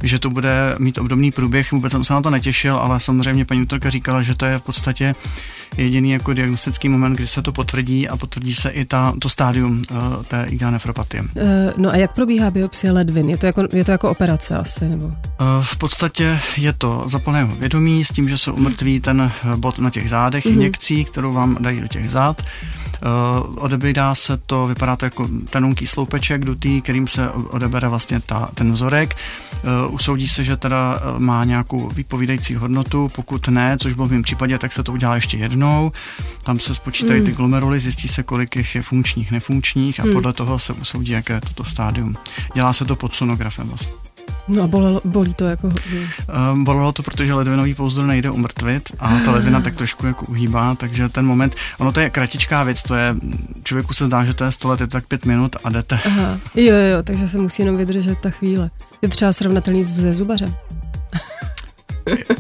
že 0.04 0.20
to 0.20 0.30
bude 0.30 0.76
mít 0.80 0.98
obdobný 0.98 1.32
průběh. 1.32 1.72
Vůbec 1.72 1.92
jsem 1.92 2.04
se 2.04 2.14
na 2.14 2.22
to 2.22 2.30
netěšil, 2.30 2.78
ale 2.78 3.00
samozřejmě 3.00 3.46
paní 3.46 3.60
doktorka 3.60 3.90
říkala, 3.90 4.24
že 4.24 4.36
to 4.36 4.46
je 4.46 4.60
v 4.60 4.62
podstatě 4.62 5.16
jediný 5.78 6.12
jako 6.12 6.34
diagnostický 6.34 6.90
moment, 6.90 7.14
kdy 7.14 7.28
se 7.28 7.42
to 7.42 7.52
potvrdí 7.52 8.08
a 8.08 8.18
potvrdí 8.18 8.54
se 8.54 8.70
i 8.70 8.86
ta, 8.86 9.14
to 9.22 9.30
stádium 9.30 9.84
uh, 9.92 10.24
té 10.24 10.46
IgA 10.50 10.72
nefropatie. 10.72 11.24
Uh, 11.24 11.30
no 11.78 11.90
a 11.90 11.96
jak 11.96 12.16
probíhá 12.16 12.52
biopsie 12.52 12.92
ledvin? 12.92 13.30
Je 13.30 13.38
to 13.38 13.46
jako, 13.46 13.68
je 13.72 13.86
to 13.86 13.92
jako 13.92 14.10
operace 14.10 14.58
asi? 14.58 14.90
Nebo? 14.90 15.06
Uh, 15.06 15.14
v 15.62 15.78
podstatě 15.78 16.40
je 16.58 16.74
to 16.74 17.04
za 17.08 17.20
plného 17.20 17.56
vědomí 17.56 18.06
s 18.06 18.12
tím, 18.12 18.30
že 18.30 18.38
se 18.38 18.52
umrtví 18.52 19.00
ten 19.00 19.32
bod 19.56 19.80
na 19.80 19.90
těch 19.90 20.10
zádech, 20.10 20.46
mm-hmm. 20.46 20.54
injekcí, 20.54 21.06
kterou 21.06 21.34
vám 21.34 21.58
dají 21.60 21.82
do 21.82 21.88
těch 21.88 22.10
zád. 22.10 22.42
Uh, 22.42 22.85
odebírá 23.56 24.16
se 24.16 24.38
to, 24.38 24.68
vypadá 24.68 24.96
to 24.96 25.06
jako 25.06 25.30
tenunký 25.50 25.88
sloupeček 25.88 26.46
dutý, 26.46 26.82
kterým 26.82 27.08
se 27.08 27.30
odebere 27.30 27.88
vlastně 27.88 28.20
ta, 28.20 28.50
ten 28.54 28.72
vzorek. 28.72 29.18
Uh, 29.88 29.94
usoudí 29.94 30.28
se, 30.28 30.44
že 30.44 30.58
teda 30.58 31.02
má 31.18 31.44
nějakou 31.44 31.90
vypovídající 31.90 32.56
hodnotu, 32.56 33.12
pokud 33.16 33.48
ne, 33.48 33.78
což 33.78 33.94
bylo 33.94 34.08
v 34.08 34.12
mém 34.12 34.24
případě, 34.24 34.58
tak 34.58 34.74
se 34.74 34.84
to 34.84 34.94
udělá 34.94 35.16
ještě 35.16 35.38
jednou. 35.38 35.92
Tam 36.44 36.60
se 36.60 36.76
spočítají 36.76 37.22
ty 37.22 37.28
hmm. 37.28 37.36
glomeruly, 37.36 37.80
zjistí 37.80 38.08
se, 38.08 38.24
kolik 38.24 38.56
jich 38.56 38.76
je 38.76 38.82
funkčních, 38.82 39.32
nefunkčních 39.32 40.00
a 40.00 40.04
hmm. 40.04 40.14
podle 40.14 40.34
toho 40.34 40.60
se 40.60 40.74
usoudí, 40.74 41.12
jaké 41.12 41.34
je 41.34 41.42
toto 41.42 41.64
stádium. 41.64 42.16
Dělá 42.54 42.74
se 42.74 42.86
to 42.86 42.96
pod 42.96 43.16
sonografem 43.16 43.68
vlastně. 43.68 44.15
No 44.48 44.64
a 44.64 44.68
bolelo, 44.68 45.02
bolí 45.06 45.34
to 45.34 45.46
jako 45.46 45.72
Um, 46.52 46.64
bolelo 46.64 46.92
to, 46.92 47.04
protože 47.04 47.34
ledvinový 47.34 47.76
pouzdro 47.76 48.06
nejde 48.06 48.30
umrtvit 48.30 48.90
a 49.00 49.20
ta 49.20 49.32
ledvina 49.32 49.62
tak 49.62 49.76
trošku 49.76 50.06
jako 50.06 50.26
uhýbá, 50.26 50.76
takže 50.76 51.10
ten 51.10 51.26
moment, 51.26 51.56
ono 51.78 51.92
to 51.92 52.00
je 52.00 52.10
kratičká 52.10 52.64
věc, 52.64 52.84
to 52.84 52.96
je, 52.96 53.16
člověku 53.64 53.94
se 53.94 54.06
zdá, 54.06 54.26
že 54.26 54.34
to 54.34 54.44
je 54.44 54.52
100 54.52 54.70
let, 54.70 54.82
je 54.82 54.88
to 54.88 54.92
tak 54.92 55.08
pět 55.08 55.26
minut 55.26 55.56
a 55.64 55.70
jdete. 55.70 56.00
Aha, 56.06 56.40
jo, 56.56 56.76
jo, 56.76 57.04
takže 57.04 57.28
se 57.28 57.38
musí 57.38 57.62
jenom 57.62 57.78
vydržet 57.78 58.20
ta 58.20 58.30
chvíle. 58.30 58.72
Je 59.02 59.10
třeba 59.10 59.34
srovnatelný 59.34 59.84
se 59.84 60.14
zubařem. 60.14 60.56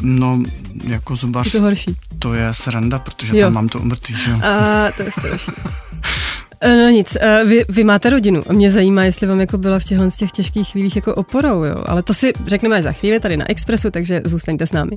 No, 0.01 0.43
jako 0.83 1.15
zubař. 1.15 1.45
Je 1.45 1.59
to 1.59 1.61
horší. 1.61 1.95
To 2.19 2.33
je 2.33 2.53
sranda, 2.53 2.99
protože 2.99 3.37
jo. 3.37 3.45
tam 3.45 3.53
mám 3.53 3.69
to 3.69 3.79
umrtví, 3.79 4.15
že 4.15 4.31
jo. 4.31 4.37
A 4.43 4.91
to 4.97 5.03
je 5.03 5.11
strašné. 5.11 5.53
Eh, 6.65 6.75
no 6.75 6.89
nic, 6.89 7.17
eh, 7.21 7.43
vy, 7.45 7.65
vy 7.69 7.83
máte 7.83 8.09
rodinu 8.09 8.43
a 8.47 8.53
mě 8.53 8.71
zajímá, 8.71 9.03
jestli 9.03 9.27
vám 9.27 9.39
jako 9.39 9.57
byla 9.57 9.79
v 9.79 9.83
těchto 9.83 10.11
z 10.11 10.17
těch 10.17 10.31
těžkých 10.31 10.67
chvílích 10.67 10.95
jako 10.95 11.15
oporou, 11.15 11.63
jo? 11.63 11.83
Ale 11.85 12.03
to 12.03 12.13
si 12.13 12.33
řekneme 12.47 12.75
až 12.75 12.83
za 12.83 12.91
chvíli 12.91 13.19
tady 13.19 13.37
na 13.37 13.49
Expressu, 13.49 13.91
takže 13.91 14.21
zůstaňte 14.23 14.65
s 14.65 14.71
námi. 14.71 14.95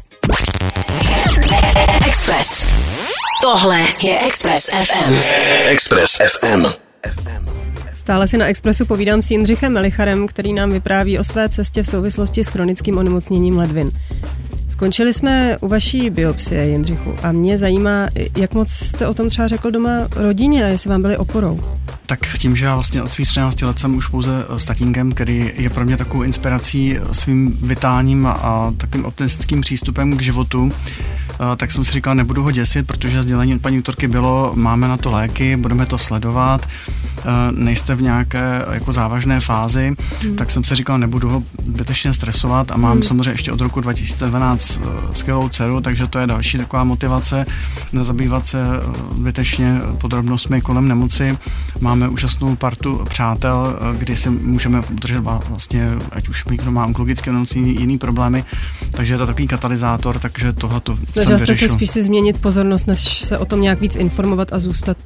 Express. 2.07 2.67
Tohle 3.43 3.81
je 4.03 4.21
Express 4.21 4.71
FM. 4.71 5.15
Express 5.65 6.19
FM. 6.39 6.67
Stále 7.93 8.29
si 8.29 8.39
na 8.39 8.47
Expressu 8.47 8.87
povídám 8.87 9.23
s 9.23 9.31
Jindřichem 9.31 9.73
Melicharem, 9.73 10.27
který 10.27 10.53
nám 10.53 10.71
vypráví 10.71 11.19
o 11.19 11.25
své 11.25 11.49
cestě 11.49 11.83
v 11.83 11.87
souvislosti 11.87 12.45
s 12.45 12.49
chronickým 12.49 12.99
onemocněním 12.99 13.59
ledvin. 13.59 13.91
Skončili 14.69 15.15
jsme 15.15 15.57
u 15.61 15.69
vaší 15.69 16.11
biopsie, 16.11 16.69
Jindřichu, 16.69 17.15
a 17.23 17.33
mě 17.33 17.59
zajímá, 17.59 18.09
jak 18.37 18.55
moc 18.55 18.71
jste 18.71 19.07
o 19.07 19.15
tom 19.15 19.29
třeba 19.29 19.49
řekl 19.49 19.71
doma 19.71 19.91
rodině, 20.17 20.61
jestli 20.61 20.91
vám 20.91 21.03
byli 21.03 21.17
oporou. 21.17 21.61
Tak 22.07 22.39
tím, 22.39 22.57
že 22.57 22.65
já 22.65 22.75
vlastně 22.75 23.03
od 23.03 23.09
svých 23.09 23.29
13 23.29 23.63
let 23.63 23.79
jsem 23.79 23.97
už 23.97 24.07
pouze 24.07 24.31
s 24.57 24.65
tatínkem, 24.65 25.13
který 25.13 25.53
je 25.57 25.71
pro 25.71 25.85
mě 25.85 25.97
takovou 25.97 26.23
inspirací 26.23 26.97
svým 27.13 27.59
vitálním 27.63 28.27
a 28.27 28.75
takým 28.77 29.05
optimistickým 29.05 29.61
přístupem 29.61 30.17
k 30.17 30.23
životu, 30.23 30.73
tak 31.57 31.73
jsem 31.73 31.85
si 31.85 31.93
říkal, 31.93 32.15
nebudu 32.15 32.43
ho 32.43 32.51
děsit, 32.51 32.87
protože 32.87 33.23
sdělení 33.23 33.59
paní 33.59 33.77
doktorky 33.77 34.09
bylo, 34.09 34.53
máme 34.55 34.89
na 34.89 34.97
to 34.97 35.11
léky, 35.11 35.57
budeme 35.57 35.87
to 35.87 35.99
sledovat, 35.99 36.69
nejste 37.51 37.95
v 37.95 38.03
nějaké 38.03 38.65
jako 38.73 38.93
závažné 38.93 39.41
fázi, 39.41 39.97
hmm. 40.23 40.37
tak 40.37 40.51
jsem 40.51 40.65
si 40.65 40.75
říkal, 40.75 40.99
nebudu 40.99 41.29
ho 41.29 41.43
zbytečně 41.67 42.15
stresovat 42.15 42.71
a 42.71 42.77
mám 42.77 42.93
hmm. 42.93 43.03
samozřejmě 43.03 43.31
ještě 43.31 43.53
od 43.53 43.61
roku 43.61 43.81
2012 43.81 44.81
skvělou 45.13 45.49
dceru, 45.49 45.81
takže 45.81 46.07
to 46.07 46.19
je 46.19 46.27
další 46.27 46.59
taková 46.59 46.85
motivace 46.85 47.47
nezabývat 47.93 48.47
se 48.47 48.59
zbytečně 49.19 49.81
podrobnostmi 50.01 50.61
kolem 50.61 50.89
nemoci. 50.89 51.39
Máme 51.81 52.09
úžasnou 52.09 52.57
partu 52.57 53.05
přátel, 53.09 53.79
kdy 53.99 54.17
si 54.17 54.31
můžeme 54.31 54.83
udržet 54.93 55.21
vlastně, 55.21 55.89
ať 56.13 56.29
už 56.29 56.45
někdo 56.45 56.71
má 56.71 56.87
onkologické 56.87 57.31
onemocnění, 57.31 57.81
jiný 57.81 57.99
problémy, 57.99 58.45
takže 58.91 59.15
je 59.15 59.19
to 59.19 59.27
takový 59.27 59.47
katalyzátor, 59.47 60.19
takže 60.19 60.53
tohle 60.53 60.81
to 60.81 60.99
Snažil 61.09 61.39
jste 61.39 61.55
se 61.55 61.69
spíš 61.69 61.91
si 61.91 62.03
změnit 62.03 62.41
pozornost, 62.41 62.87
než 62.87 63.01
se 63.01 63.39
o 63.39 63.45
tom 63.45 63.61
nějak 63.61 63.81
víc 63.81 63.97
informovat 63.97 64.53
a 64.53 64.59
zůstat? 64.59 64.97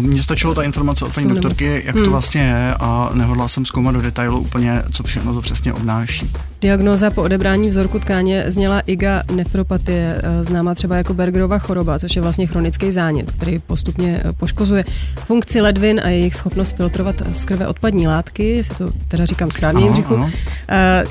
Mně 0.00 0.22
stačilo 0.22 0.54
ta 0.54 0.62
informace 0.62 1.04
od 1.04 1.14
paní 1.14 1.28
doktorky, 1.28 1.53
jak 1.60 1.94
hmm. 1.94 2.04
to 2.04 2.10
vlastně 2.10 2.40
je 2.40 2.74
a 2.80 3.10
nehodlal 3.14 3.48
jsem 3.48 3.66
zkoumat 3.66 3.94
do 3.94 4.02
detailu 4.02 4.40
úplně, 4.40 4.82
co 4.92 5.02
všechno 5.02 5.34
to 5.34 5.42
přesně 5.42 5.72
obnáší. 5.72 6.30
Diagnoza 6.60 7.10
po 7.10 7.22
odebrání 7.22 7.68
vzorku 7.68 7.98
tkáně 7.98 8.44
zněla 8.46 8.80
IGA 8.80 9.22
nefropatie, 9.34 10.20
eh, 10.22 10.44
známá 10.44 10.74
třeba 10.74 10.96
jako 10.96 11.14
Bergerova 11.14 11.58
choroba, 11.58 11.98
což 11.98 12.16
je 12.16 12.22
vlastně 12.22 12.46
chronický 12.46 12.90
zánět, 12.90 13.32
který 13.32 13.58
postupně 13.58 14.20
eh, 14.24 14.32
poškozuje 14.32 14.84
funkci 15.24 15.60
ledvin 15.60 16.00
a 16.04 16.08
jejich 16.08 16.34
schopnost 16.34 16.76
filtrovat 16.76 17.22
z 17.32 17.44
krve 17.44 17.68
odpadní 17.68 18.06
látky, 18.06 18.48
jestli 18.50 18.74
to 18.74 18.90
teda 19.08 19.24
říkám 19.24 19.50
správně, 19.50 19.84
Jindřichu. 19.84 20.14
Uh, 20.14 20.26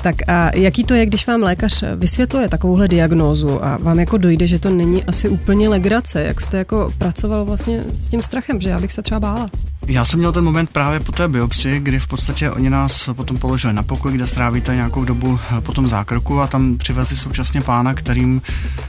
tak 0.02 0.14
a 0.28 0.56
jaký 0.56 0.84
to 0.84 0.94
je, 0.94 1.06
když 1.06 1.26
vám 1.26 1.42
lékař 1.42 1.84
vysvětluje 1.96 2.48
takovouhle 2.48 2.88
diagnózu 2.88 3.64
a 3.64 3.76
vám 3.76 4.00
jako 4.00 4.18
dojde, 4.18 4.46
že 4.46 4.58
to 4.58 4.70
není 4.70 5.04
asi 5.04 5.28
úplně 5.28 5.68
legrace, 5.68 6.22
jak 6.22 6.40
jste 6.40 6.58
jako 6.58 6.92
pracoval 6.98 7.44
vlastně 7.44 7.84
s 7.96 8.08
tím 8.08 8.22
strachem, 8.22 8.60
že 8.60 8.70
já 8.70 8.80
bych 8.80 8.92
se 8.92 9.02
třeba 9.02 9.20
bála? 9.20 9.50
Já 9.86 10.04
jsem 10.04 10.18
měl 10.18 10.32
ten 10.32 10.44
moment 10.44 10.70
právě 10.70 11.00
po 11.00 11.12
té 11.12 11.28
biopsi, 11.28 11.80
kdy 11.80 11.98
v 12.00 12.06
podstatě 12.06 12.50
oni 12.50 12.70
nás 12.70 13.08
potom 13.12 13.38
položili 13.38 13.74
na 13.74 13.82
pokoj, 13.82 14.12
kde 14.12 14.26
strávíte 14.26 14.74
nějakou 14.74 15.04
dobu 15.04 15.38
eh, 15.50 15.60
po 15.60 15.72
tom 15.72 15.88
zákroku 15.88 16.40
a 16.40 16.46
tam 16.46 16.76
přivezli 16.76 17.16
současně 17.16 17.60
pána, 17.60 17.94
kterým, 17.94 18.42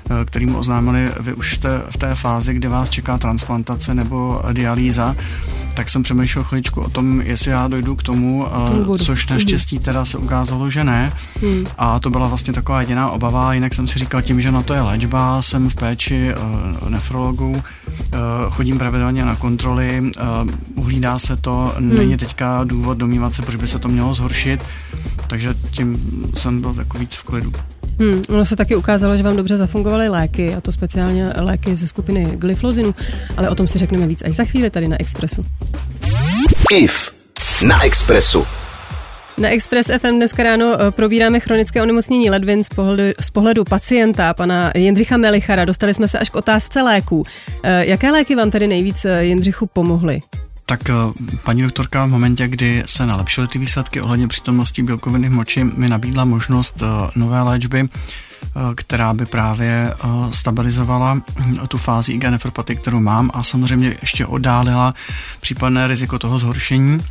eh, 0.09 0.25
kterým 0.25 0.55
oznámili, 0.55 1.11
vy 1.19 1.33
už 1.33 1.55
jste 1.55 1.81
v 1.89 1.97
té 1.97 2.15
fázi, 2.15 2.53
kdy 2.53 2.67
vás 2.67 2.89
čeká 2.89 3.17
transplantace 3.17 3.95
nebo 3.95 4.41
dialýza, 4.53 5.15
tak 5.73 5.89
jsem 5.89 6.03
přemýšlel 6.03 6.43
chviličku 6.43 6.81
o 6.81 6.89
tom, 6.89 7.21
jestli 7.21 7.51
já 7.51 7.67
dojdu 7.67 7.95
k 7.95 8.03
tomu, 8.03 8.47
uh, 8.87 8.97
což 8.97 9.27
naštěstí 9.27 9.79
teda 9.79 10.05
se 10.05 10.17
ukázalo, 10.17 10.69
že 10.69 10.83
ne. 10.83 11.13
Hmm. 11.41 11.65
A 11.77 11.99
to 11.99 12.09
byla 12.09 12.27
vlastně 12.27 12.53
taková 12.53 12.81
jediná 12.81 13.09
obava, 13.09 13.53
jinak 13.53 13.73
jsem 13.73 13.87
si 13.87 13.99
říkal 13.99 14.21
tím, 14.21 14.41
že 14.41 14.51
na 14.51 14.61
to 14.61 14.73
je 14.73 14.81
léčba, 14.81 15.41
jsem 15.41 15.69
v 15.69 15.75
péči 15.75 16.31
nefrologů, 16.89 17.63
chodím 18.49 18.77
pravidelně 18.77 19.25
na 19.25 19.35
kontroly, 19.35 20.11
uhlídá 20.85 21.19
se 21.19 21.35
to, 21.35 21.73
hmm. 21.77 21.97
není 21.97 22.17
teďka 22.17 22.63
důvod 22.63 22.97
domývat 22.97 23.35
se, 23.35 23.41
proč 23.41 23.55
by 23.55 23.67
se 23.67 23.79
to 23.79 23.87
mělo 23.87 24.13
zhoršit, 24.13 24.61
takže 25.27 25.53
tím 25.71 25.99
jsem 26.35 26.61
byl 26.61 26.73
takový 26.73 27.01
víc 27.01 27.15
v 27.15 27.23
klidu. 27.23 27.53
Hmm, 27.99 28.21
ono 28.29 28.45
se 28.45 28.55
taky 28.55 28.75
ukázalo, 28.75 29.17
že 29.17 29.23
vám 29.23 29.35
dobře 29.35 29.57
zafungovaly 29.57 30.09
léky, 30.09 30.55
a 30.55 30.61
to 30.61 30.71
speciálně 30.71 31.29
léky 31.37 31.75
ze 31.75 31.87
skupiny 31.87 32.31
glyflozinu, 32.35 32.95
ale 33.37 33.49
o 33.49 33.55
tom 33.55 33.67
si 33.67 33.79
řekneme 33.79 34.07
víc 34.07 34.21
až 34.21 34.35
za 34.35 34.43
chvíli 34.43 34.69
tady 34.69 34.87
na 34.87 34.99
Expressu. 34.99 35.45
IF 36.71 37.11
na 37.67 37.83
Expressu. 37.85 38.45
Na 39.37 39.49
Express 39.49 39.91
FM 39.99 40.15
dneska 40.15 40.43
ráno 40.43 40.75
eh, 40.81 40.91
probíráme 40.91 41.39
chronické 41.39 41.81
onemocnění 41.81 42.29
ledvin 42.29 42.63
z 42.63 42.69
pohledu, 42.69 43.03
z 43.21 43.29
pohledu 43.29 43.63
pacienta, 43.63 44.33
pana 44.33 44.71
Jindřicha 44.75 45.17
Melichara. 45.17 45.65
Dostali 45.65 45.93
jsme 45.93 46.07
se 46.07 46.19
až 46.19 46.29
k 46.29 46.35
otázce 46.35 46.81
léků. 46.81 47.23
Eh, 47.63 47.85
jaké 47.85 48.11
léky 48.11 48.35
vám 48.35 48.51
tedy 48.51 48.67
nejvíc 48.67 49.05
eh, 49.05 49.25
Jindřichu 49.25 49.65
pomohly? 49.65 50.21
Tak 50.67 50.79
paní 51.43 51.61
doktorka 51.61 52.05
v 52.05 52.09
momentě, 52.09 52.47
kdy 52.47 52.83
se 52.85 53.05
nalepšily 53.05 53.47
ty 53.47 53.59
výsledky 53.59 54.01
ohledně 54.01 54.27
přítomnosti 54.27 54.83
bílkoviny 54.83 55.29
v 55.29 55.31
moči, 55.31 55.63
mi 55.63 55.89
nabídla 55.89 56.25
možnost 56.25 56.83
nové 57.15 57.41
léčby, 57.41 57.89
která 58.75 59.13
by 59.13 59.25
právě 59.25 59.93
stabilizovala 60.31 61.21
tu 61.67 61.77
fázi 61.77 62.11
IgA 62.11 62.29
nefropatie, 62.29 62.77
kterou 62.77 62.99
mám 62.99 63.31
a 63.33 63.43
samozřejmě 63.43 63.97
ještě 64.01 64.25
oddálila 64.25 64.93
případné 65.41 65.87
riziko 65.87 66.19
toho 66.19 66.39
zhoršení 66.39 67.01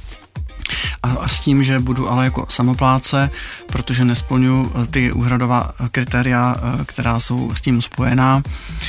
a, 1.02 1.10
a 1.10 1.28
s 1.28 1.40
tím, 1.40 1.64
že 1.64 1.78
budu 1.78 2.10
ale 2.10 2.24
jako 2.24 2.46
samopláce, 2.48 3.30
protože 3.66 4.04
nesplňu 4.04 4.72
eh, 4.74 4.86
ty 4.86 5.12
úhradová 5.12 5.70
kritéria, 5.90 6.56
eh, 6.56 6.84
která 6.84 7.20
jsou 7.20 7.54
s 7.54 7.60
tím 7.60 7.82
spojená, 7.82 8.42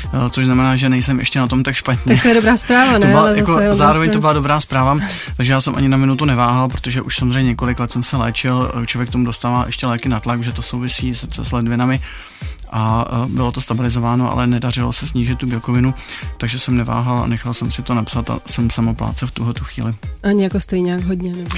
eh, 0.06 0.30
což 0.30 0.46
znamená, 0.46 0.76
že 0.76 0.90
nejsem 0.90 1.20
ještě 1.20 1.40
na 1.40 1.48
tom 1.48 1.64
tak 1.64 1.76
špatně. 1.76 2.16
Tak 2.16 2.22
to 2.22 2.28
je 2.28 2.34
dobrá 2.34 2.58
zpráva, 2.58 2.92
ne? 2.94 3.00
to 3.00 3.08
byla, 3.08 3.30
jako, 3.30 3.54
zároveň 3.54 4.00
vlastně... 4.00 4.14
to 4.14 4.20
byla 4.20 4.34
dobrá 4.34 4.60
zpráva, 4.60 5.00
takže 5.38 5.52
já 5.52 5.62
jsem 5.62 5.76
ani 5.76 5.90
na 5.90 5.98
minutu 5.98 6.26
neváhal, 6.26 6.70
protože 6.70 7.02
už 7.02 7.16
samozřejmě 7.16 7.50
několik 7.50 7.80
let 7.80 7.92
jsem 7.92 8.04
se 8.04 8.18
léčil, 8.18 8.72
člověk 8.86 9.12
tomu 9.12 9.26
dostává 9.26 9.64
ještě 9.66 9.88
léky 9.88 10.10
na 10.10 10.20
tlak, 10.20 10.44
že 10.44 10.52
to 10.52 10.62
souvisí 10.62 11.16
se, 11.16 11.28
s 11.44 11.52
ledvinami 11.52 12.02
a 12.72 13.06
bylo 13.28 13.52
to 13.52 13.62
stabilizováno, 13.62 14.32
ale 14.32 14.48
nedařilo 14.48 14.94
se 14.94 15.08
snížit 15.08 15.38
tu 15.38 15.48
bílkovinu, 15.48 15.94
takže 16.38 16.60
jsem 16.60 16.78
neváhal 16.78 17.20
a 17.20 17.28
nechal 17.28 17.54
jsem 17.54 17.72
si 17.72 17.82
to 17.82 17.94
napsat 17.94 18.30
a 18.30 18.40
jsem 18.46 18.70
samopláce 18.70 19.28
v 19.28 19.32
tuhle 19.32 19.54
tu 19.54 19.64
chvíli. 19.64 19.96
Ani 20.24 20.44
jako 20.44 20.60
stojí 20.60 20.82
nějak 20.82 21.04
hodně? 21.04 21.36
Nebo? 21.36 21.56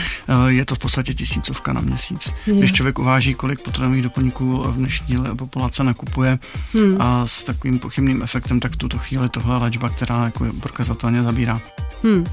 Je 0.47 0.65
to 0.65 0.75
v 0.75 0.79
podstatě 0.79 1.13
tisícovka 1.13 1.73
na 1.73 1.81
měsíc. 1.81 2.33
Je. 2.47 2.53
Když 2.53 2.71
člověk 2.71 2.99
uváží, 2.99 3.33
kolik 3.33 3.59
potravinových 3.59 4.03
doplňků 4.03 4.63
v 4.67 4.75
dnešní 4.75 5.17
populace 5.37 5.83
nakupuje 5.83 6.39
hmm. 6.73 6.95
a 6.99 7.27
s 7.27 7.43
takovým 7.43 7.79
pochybným 7.79 8.23
efektem, 8.23 8.59
tak 8.59 8.71
v 8.71 8.77
tuto 8.77 8.97
chvíli 8.97 9.29
tohle 9.29 9.57
léčba, 9.57 9.89
která 9.89 10.23
jako 10.23 10.45
prokazatelně 10.59 11.23
zabírá. 11.23 11.61
Hmm. 12.03 12.23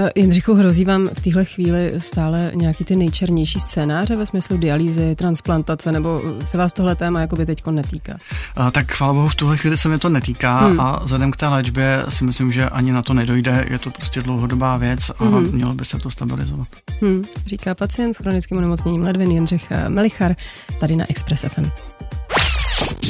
Eh, 0.00 0.10
Jindřichu, 0.14 0.54
hrozí 0.54 0.84
vám 0.84 1.10
v 1.14 1.20
téhle 1.20 1.44
chvíli 1.44 1.92
stále 1.98 2.50
nějaký 2.54 2.84
ty 2.84 2.96
nejčernější 2.96 3.60
scénáře 3.60 4.16
ve 4.16 4.26
smyslu 4.26 4.56
dialýzy, 4.56 5.14
transplantace, 5.14 5.92
nebo 5.92 6.22
se 6.44 6.58
vás 6.58 6.72
tohle 6.72 6.94
téma 6.94 7.20
jako 7.20 7.36
by 7.36 7.46
teď 7.46 7.66
netýká? 7.66 8.18
A, 8.56 8.70
tak 8.70 8.92
chvála 8.92 9.12
bohu, 9.12 9.28
v 9.28 9.34
tuhle 9.34 9.56
chvíli 9.56 9.76
se 9.76 9.88
mi 9.88 9.98
to 9.98 10.08
netýká 10.08 10.58
hmm. 10.60 10.80
a 10.80 11.00
vzhledem 11.04 11.30
k 11.30 11.36
té 11.36 11.48
léčbě 11.48 12.02
si 12.08 12.24
myslím, 12.24 12.52
že 12.52 12.68
ani 12.68 12.92
na 12.92 13.02
to 13.02 13.14
nedojde. 13.14 13.64
Je 13.70 13.78
to 13.78 13.90
prostě 13.90 14.22
dlouhodobá 14.22 14.76
věc 14.76 15.10
a 15.18 15.24
hmm. 15.24 15.50
mělo 15.52 15.74
by 15.74 15.84
se 15.84 15.98
to 15.98 16.10
stabilizovat. 16.10 16.68
Hmm. 17.00 17.24
Říká 17.46 17.74
pacient 17.74 18.14
s 18.14 18.16
chronickým 18.16 18.58
onemocněním 18.58 19.02
ledvin 19.02 19.30
Jindřich 19.30 19.70
eh, 19.70 19.88
Melichar 19.88 20.36
tady 20.80 20.96
na 20.96 21.10
Express 21.10 21.44
FM. 21.48 21.70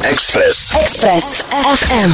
Express. 0.05 0.75
Express 0.81 1.43
FM. 1.77 2.13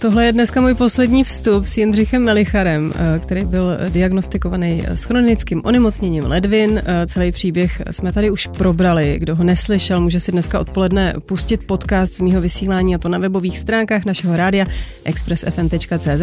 Tohle 0.00 0.26
je 0.26 0.32
dneska 0.32 0.60
můj 0.60 0.74
poslední 0.74 1.24
vstup 1.24 1.66
s 1.66 1.76
Jindřichem 1.76 2.24
Melicharem, 2.24 2.92
eh, 2.94 3.18
který 3.18 3.44
byl 3.44 3.78
diagnostikovaný 3.88 4.84
s 4.88 5.04
chronickým 5.04 5.62
onemocněním 5.64 6.24
ledvin. 6.24 6.82
Eh, 6.84 7.06
celý 7.06 7.32
příběh 7.32 7.82
jsme 7.90 8.12
tady 8.12 8.30
už 8.30 8.46
probrali. 8.46 9.16
Kdo 9.20 9.36
ho 9.36 9.44
neslyšel, 9.44 10.00
může 10.00 10.20
si 10.20 10.32
dneska 10.32 10.60
odpoledne 10.60 11.14
pustit 11.26 11.66
podcast 11.66 12.12
z 12.12 12.20
mýho 12.20 12.40
vysílání 12.40 12.94
a 12.94 12.98
to 12.98 13.08
na 13.08 13.18
webových 13.18 13.58
stránkách 13.58 14.04
našeho 14.04 14.36
rádia 14.36 14.66
expressfm.cz. 15.04 16.22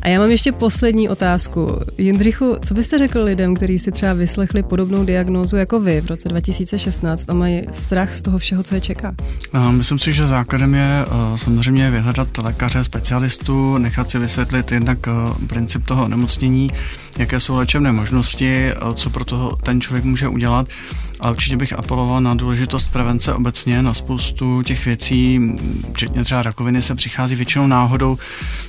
A 0.00 0.08
já 0.08 0.18
mám 0.18 0.30
ještě 0.30 0.52
poslední 0.52 1.08
otázku. 1.08 1.80
Jindřichu, 1.98 2.56
co 2.62 2.74
byste 2.74 2.98
řekl 2.98 3.22
lidem, 3.22 3.54
kteří 3.54 3.78
si 3.78 3.92
třeba 3.92 4.12
vyslechli 4.12 4.62
podobnou 4.62 5.04
diagnózu 5.04 5.56
jako 5.56 5.80
vy 5.80 6.00
v 6.00 6.06
roce 6.06 6.28
2016 6.28 7.30
a 7.30 7.34
mají 7.34 7.62
strach 7.70 8.14
z 8.14 8.22
toho 8.22 8.38
všeho, 8.38 8.62
co 8.62 8.74
je 8.74 8.80
čeká? 8.80 9.14
Myslím 9.70 9.98
si, 9.98 10.12
že 10.12 10.26
základem 10.26 10.74
je 10.74 11.04
eh, 11.06 11.38
samozřejmě 11.38 11.90
vyhledat 11.90 12.28
lékaře 12.38 12.84
speciální 12.84 13.17
specialistů, 13.18 13.78
nechat 13.78 14.10
si 14.10 14.18
vysvětlit 14.18 14.72
jednak 14.72 14.98
eh, 15.08 15.46
princip 15.46 15.86
toho 15.86 16.08
nemocnění, 16.08 16.70
jaké 17.18 17.40
jsou 17.40 17.56
léčebné 17.56 17.92
možnosti, 17.92 18.70
eh, 18.70 18.74
co 18.94 19.10
pro 19.10 19.24
toho 19.24 19.56
ten 19.56 19.80
člověk 19.80 20.04
může 20.04 20.28
udělat 20.28 20.68
ale 21.20 21.32
určitě 21.32 21.56
bych 21.56 21.72
apeloval 21.72 22.20
na 22.20 22.34
důležitost 22.34 22.92
prevence 22.92 23.34
obecně, 23.34 23.82
na 23.82 23.94
spoustu 23.94 24.62
těch 24.62 24.84
věcí, 24.84 25.40
včetně 25.92 26.24
třeba 26.24 26.42
rakoviny 26.42 26.82
se 26.82 26.94
přichází 26.94 27.36
většinou 27.36 27.66
náhodou, 27.66 28.18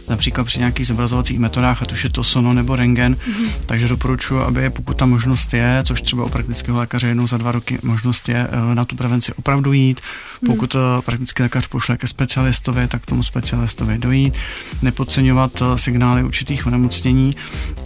například 0.07 0.43
při 0.43 0.59
nějakých 0.59 0.87
zobrazovacích 0.87 1.39
metodách, 1.39 1.81
ať 1.81 1.91
už 1.93 2.03
je 2.03 2.09
to 2.09 2.23
sono 2.23 2.53
nebo 2.53 2.75
rengen, 2.75 3.15
mm-hmm. 3.15 3.49
takže 3.65 3.87
doporučuji, 3.87 4.41
aby 4.41 4.69
pokud 4.69 4.97
ta 4.97 5.05
možnost 5.05 5.53
je, 5.53 5.83
což 5.83 6.01
třeba 6.01 6.25
u 6.25 6.29
praktického 6.29 6.77
lékaře 6.77 7.07
jednou 7.07 7.27
za 7.27 7.37
dva 7.37 7.51
roky 7.51 7.79
možnost 7.83 8.29
je 8.29 8.47
eh, 8.51 8.75
na 8.75 8.85
tu 8.85 8.95
prevenci 8.95 9.33
opravdu 9.33 9.73
jít, 9.73 10.01
mhm. 10.41 10.51
pokud 10.51 10.75
mm. 10.75 11.01
praktický 11.01 11.43
lékař 11.43 11.67
pošle 11.67 11.97
ke 11.97 12.07
specialistovi, 12.07 12.87
tak 12.87 13.05
tomu 13.05 13.23
specialistovi 13.23 13.97
dojít, 13.97 14.33
nepodceňovat 14.81 15.61
eh, 15.61 15.77
signály 15.77 16.23
určitých 16.23 16.67
onemocnění 16.67 17.35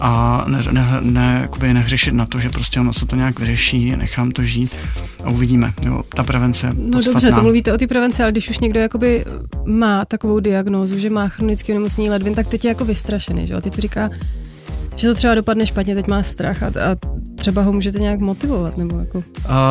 a 0.00 0.44
ne, 0.48 0.62
ne, 0.72 0.88
ne, 1.00 1.48
nehřešit 1.72 2.14
na 2.14 2.26
to, 2.26 2.40
že 2.40 2.50
prostě 2.50 2.80
ono 2.80 2.92
se 2.92 3.06
to 3.06 3.16
nějak 3.16 3.38
vyřeší, 3.38 3.96
nechám 3.96 4.30
to 4.30 4.44
žít 4.44 4.53
přežít 4.54 4.76
a 5.24 5.30
uvidíme. 5.30 5.72
Jo, 5.86 6.02
ta 6.08 6.24
prevence 6.24 6.66
je 6.66 6.72
No 6.76 6.90
podstatná. 6.90 7.20
dobře, 7.20 7.32
to 7.36 7.42
mluvíte 7.42 7.72
o 7.72 7.78
té 7.78 7.86
prevenci, 7.86 8.22
ale 8.22 8.32
když 8.32 8.50
už 8.50 8.58
někdo 8.58 8.80
jakoby 8.80 9.24
má 9.64 10.04
takovou 10.04 10.40
diagnózu, 10.40 10.98
že 10.98 11.10
má 11.10 11.28
chronický 11.28 11.72
onemocnění 11.72 12.10
ledvin, 12.10 12.34
tak 12.34 12.46
teď 12.46 12.64
je 12.64 12.68
jako 12.68 12.84
vystrašený, 12.84 13.46
že 13.46 13.54
jo? 13.54 13.60
Teď 13.60 13.74
si 13.74 13.80
říká, 13.80 14.10
že 14.96 15.08
to 15.08 15.14
třeba 15.14 15.34
dopadne 15.34 15.66
špatně, 15.66 15.94
teď 15.94 16.08
má 16.08 16.22
strach 16.22 16.62
a, 16.62 16.66
a 16.66 16.96
třeba 17.34 17.62
ho 17.62 17.72
můžete 17.72 17.98
nějak 17.98 18.20
motivovat, 18.20 18.76
nebo 18.76 18.98
jako... 18.98 19.18
Uh, 19.18 19.24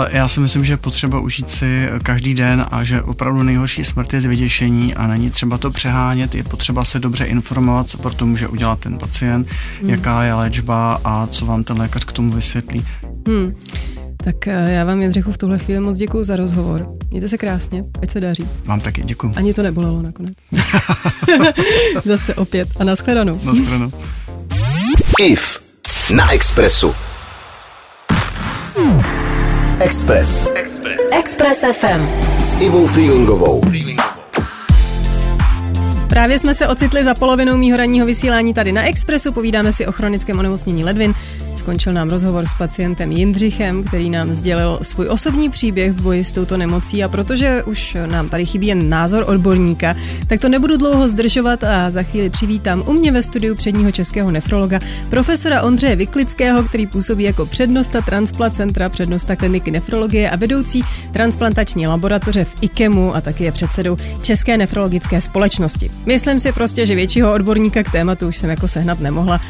já 0.09 0.27
si 0.27 0.39
myslím, 0.39 0.65
že 0.65 0.73
je 0.73 0.77
potřeba 0.77 1.19
užít 1.19 1.49
si 1.49 1.89
každý 2.03 2.33
den 2.33 2.65
a 2.71 2.83
že 2.83 3.01
opravdu 3.01 3.43
nejhorší 3.43 3.83
smrt 3.83 4.13
je 4.13 4.21
z 4.21 4.25
vyděšení 4.25 4.95
a 4.95 5.07
není 5.07 5.29
třeba 5.29 5.57
to 5.57 5.71
přehánět, 5.71 6.35
je 6.35 6.43
potřeba 6.43 6.85
se 6.85 6.99
dobře 6.99 7.25
informovat, 7.25 7.89
co 7.89 7.97
pro 7.97 8.13
to 8.13 8.25
může 8.25 8.47
udělat 8.47 8.79
ten 8.79 8.97
pacient, 8.97 9.47
hmm. 9.81 9.89
jaká 9.89 10.23
je 10.23 10.33
léčba 10.33 11.01
a 11.03 11.27
co 11.27 11.45
vám 11.45 11.63
ten 11.63 11.77
lékař 11.77 12.05
k 12.05 12.11
tomu 12.11 12.31
vysvětlí. 12.31 12.85
Hmm. 13.27 13.55
Tak 14.23 14.47
eh, 14.47 14.71
já 14.73 14.85
vám, 14.85 15.01
Jindřichu, 15.01 15.31
v 15.31 15.37
tuhle 15.37 15.57
chvíli 15.59 15.79
moc 15.79 15.97
děkuji 15.97 16.23
za 16.23 16.35
rozhovor. 16.35 16.87
Mějte 17.11 17.27
se 17.27 17.37
krásně, 17.37 17.83
ať 18.01 18.09
se 18.09 18.21
daří. 18.21 18.47
Vám 18.65 18.79
taky 18.79 19.01
děkuji. 19.03 19.33
Ani 19.35 19.53
to 19.53 19.63
nebolelo 19.63 20.01
nakonec. 20.01 20.33
Zase 22.05 22.35
opět. 22.35 22.69
A 22.79 22.83
nashledanou. 22.83 23.39
Naschledanou. 23.43 23.91
IF 25.19 25.59
na 26.15 26.31
Expressu. 26.33 26.95
Express 29.79 30.47
Express 31.11 31.63
FM. 31.79 32.07
s 32.43 32.55
Ivou 32.59 32.87
Freelingovou. 32.87 33.61
Právě 36.13 36.39
jsme 36.39 36.53
se 36.53 36.67
ocitli 36.67 37.03
za 37.03 37.13
polovinou 37.13 37.57
mýho 37.57 37.77
ranního 37.77 38.05
vysílání 38.05 38.53
tady 38.53 38.71
na 38.71 38.83
Expressu, 38.87 39.31
povídáme 39.31 39.71
si 39.71 39.87
o 39.87 39.91
chronickém 39.91 40.39
onemocnění 40.39 40.83
ledvin. 40.83 41.13
Skončil 41.55 41.93
nám 41.93 42.09
rozhovor 42.09 42.45
s 42.45 42.53
pacientem 42.53 43.11
Jindřichem, 43.11 43.83
který 43.83 44.09
nám 44.09 44.33
sdělil 44.33 44.79
svůj 44.81 45.07
osobní 45.07 45.49
příběh 45.49 45.91
v 45.91 46.01
boji 46.01 46.23
s 46.23 46.31
touto 46.31 46.57
nemocí 46.57 47.03
a 47.03 47.09
protože 47.09 47.63
už 47.63 47.97
nám 48.05 48.29
tady 48.29 48.45
chybí 48.45 48.67
jen 48.67 48.89
názor 48.89 49.23
odborníka, 49.27 49.95
tak 50.27 50.39
to 50.39 50.49
nebudu 50.49 50.77
dlouho 50.77 51.09
zdržovat 51.09 51.63
a 51.63 51.91
za 51.91 52.03
chvíli 52.03 52.29
přivítám 52.29 52.83
u 52.85 52.93
mě 52.93 53.11
ve 53.11 53.23
studiu 53.23 53.55
předního 53.55 53.91
českého 53.91 54.31
nefrologa 54.31 54.79
profesora 55.09 55.61
Ondřeje 55.61 55.95
Vyklického, 55.95 56.63
který 56.63 56.87
působí 56.87 57.23
jako 57.23 57.45
přednosta 57.45 58.01
Transplant 58.01 58.55
Centra, 58.55 58.89
přednosta 58.89 59.35
kliniky 59.35 59.71
nefrologie 59.71 60.29
a 60.29 60.35
vedoucí 60.35 60.83
transplantační 61.11 61.87
laboratoře 61.87 62.45
v 62.45 62.55
IKEMu 62.61 63.15
a 63.15 63.21
taky 63.21 63.43
je 63.43 63.51
předsedou 63.51 63.97
České 64.21 64.57
nefrologické 64.57 65.21
společnosti. 65.21 65.91
Myslím 66.05 66.39
si 66.39 66.51
prostě, 66.51 66.85
že 66.85 66.95
většího 66.95 67.33
odborníka 67.33 67.83
k 67.83 67.91
tématu 67.91 68.27
už 68.27 68.37
jsem 68.37 68.49
jako 68.49 68.67
sehnat 68.67 68.99
nemohla. 68.99 69.41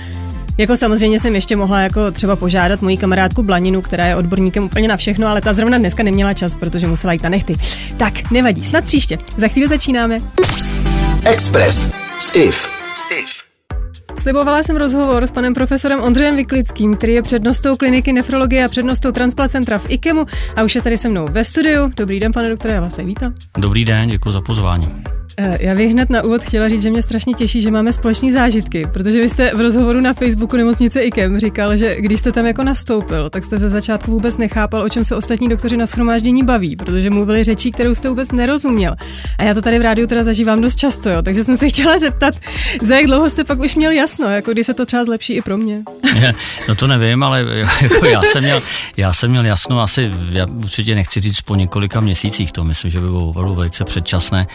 Jako 0.57 0.77
samozřejmě 0.77 1.19
jsem 1.19 1.35
ještě 1.35 1.55
mohla 1.55 1.79
jako 1.79 2.11
třeba 2.11 2.35
požádat 2.35 2.81
moji 2.81 2.97
kamarádku 2.97 3.43
Blaninu, 3.43 3.81
která 3.81 4.05
je 4.05 4.15
odborníkem 4.15 4.63
úplně 4.63 4.87
na 4.87 4.97
všechno, 4.97 5.27
ale 5.27 5.41
ta 5.41 5.53
zrovna 5.53 5.77
dneska 5.77 6.03
neměla 6.03 6.33
čas, 6.33 6.55
protože 6.55 6.87
musela 6.87 7.13
jít 7.13 7.23
na 7.23 7.29
nechty. 7.29 7.57
Tak, 7.97 8.31
nevadí, 8.31 8.63
snad 8.63 8.85
příště. 8.85 9.17
Za 9.35 9.47
chvíli 9.47 9.67
začínáme. 9.67 10.21
Express 11.25 11.87
s 12.19 12.35
IF. 12.35 12.67
Slibovala 14.19 14.63
jsem 14.63 14.75
rozhovor 14.75 15.27
s 15.27 15.31
panem 15.31 15.53
profesorem 15.53 16.01
Ondřejem 16.01 16.35
Vyklickým, 16.35 16.95
který 16.95 17.13
je 17.13 17.21
přednostou 17.21 17.77
kliniky 17.77 18.13
nefrologie 18.13 18.65
a 18.65 18.67
přednostou 18.67 19.11
Transplant 19.11 19.51
Centra 19.51 19.77
v 19.77 19.85
IKEMu 19.89 20.25
a 20.55 20.63
už 20.63 20.75
je 20.75 20.81
tady 20.81 20.97
se 20.97 21.09
mnou 21.09 21.27
ve 21.31 21.43
studiu. 21.43 21.91
Dobrý 21.97 22.19
den, 22.19 22.31
pane 22.31 22.49
doktore, 22.49 22.73
já 22.73 22.81
vás 22.81 22.93
tady 22.93 23.05
vítám. 23.05 23.33
Dobrý 23.57 23.85
den, 23.85 24.09
děkuji 24.09 24.31
za 24.31 24.41
pozvání. 24.41 24.87
Eh, 25.37 25.57
Já 25.61 25.75
bych 25.75 25.91
hned 25.91 26.09
na 26.09 26.21
úvod 26.21 26.43
chtěla 26.43 26.69
říct, 26.69 26.81
že 26.81 26.89
mě 26.89 27.01
strašně 27.01 27.33
těší, 27.33 27.61
že 27.61 27.71
máme 27.71 27.93
společné 27.93 28.31
zážitky, 28.31 28.87
protože 28.93 29.21
vy 29.21 29.29
jste 29.29 29.51
v 29.55 29.61
rozhovoru 29.61 30.01
na 30.01 30.13
Facebooku 30.13 30.57
nemocnice 30.57 30.99
IKEM 31.01 31.39
říkal, 31.39 31.77
že 31.77 31.95
když 31.99 32.19
jste 32.19 32.31
tam 32.31 32.45
jako 32.45 32.63
nastoupil, 32.63 33.29
tak 33.29 33.43
jste 33.43 33.57
ze 33.57 33.69
začátku 33.69 34.11
vůbec 34.11 34.37
nechápal, 34.37 34.81
o 34.83 34.89
čem 34.89 35.03
se 35.03 35.15
ostatní 35.15 35.49
doktoři 35.49 35.77
na 35.77 35.87
schromáždění 35.87 36.43
baví, 36.43 36.75
protože 36.75 37.09
mluvili 37.09 37.43
řečí, 37.43 37.71
kterou 37.71 37.95
jste 37.95 38.09
vůbec 38.09 38.31
nerozuměl. 38.31 38.95
A 39.37 39.43
já 39.43 39.53
to 39.53 39.61
tady 39.61 39.79
v 39.79 39.81
rádiu 39.81 40.07
teda 40.07 40.23
zažívám 40.23 40.61
dost 40.61 40.75
často, 40.75 41.09
jo, 41.09 41.21
takže 41.21 41.43
jsem 41.43 41.57
se 41.57 41.69
chtěla 41.69 41.97
zeptat, 41.99 42.35
za 42.81 42.95
jak 42.95 43.05
dlouho 43.05 43.29
jste 43.29 43.43
pak 43.43 43.59
už 43.59 43.75
měl 43.75 43.91
jasno, 43.91 44.29
jako 44.29 44.51
když 44.51 44.65
se 44.65 44.73
to 44.73 44.85
třeba 44.85 45.05
zlepší 45.05 45.33
i 45.33 45.41
pro 45.41 45.57
mě. 45.57 45.83
No 46.69 46.75
to 46.75 46.87
nevím, 46.87 47.23
ale 47.23 47.45
jako 47.81 48.05
já, 48.05 48.21
jsem 48.21 48.43
měl, 48.43 48.61
já 48.97 49.13
jsem 49.13 49.29
měl 49.29 49.45
jasno 49.45 49.81
asi, 49.81 50.11
já 50.31 50.45
určitě 50.45 50.95
nechci 50.95 51.19
říct 51.19 51.41
po 51.41 51.55
několika 51.55 51.99
měsících, 52.01 52.51
to 52.51 52.63
myslím, 52.63 52.91
že 52.91 52.99
by 52.99 53.07
bylo 53.07 53.29
opravdu 53.29 53.55
velice 53.55 53.83
předčasné. 53.83 54.47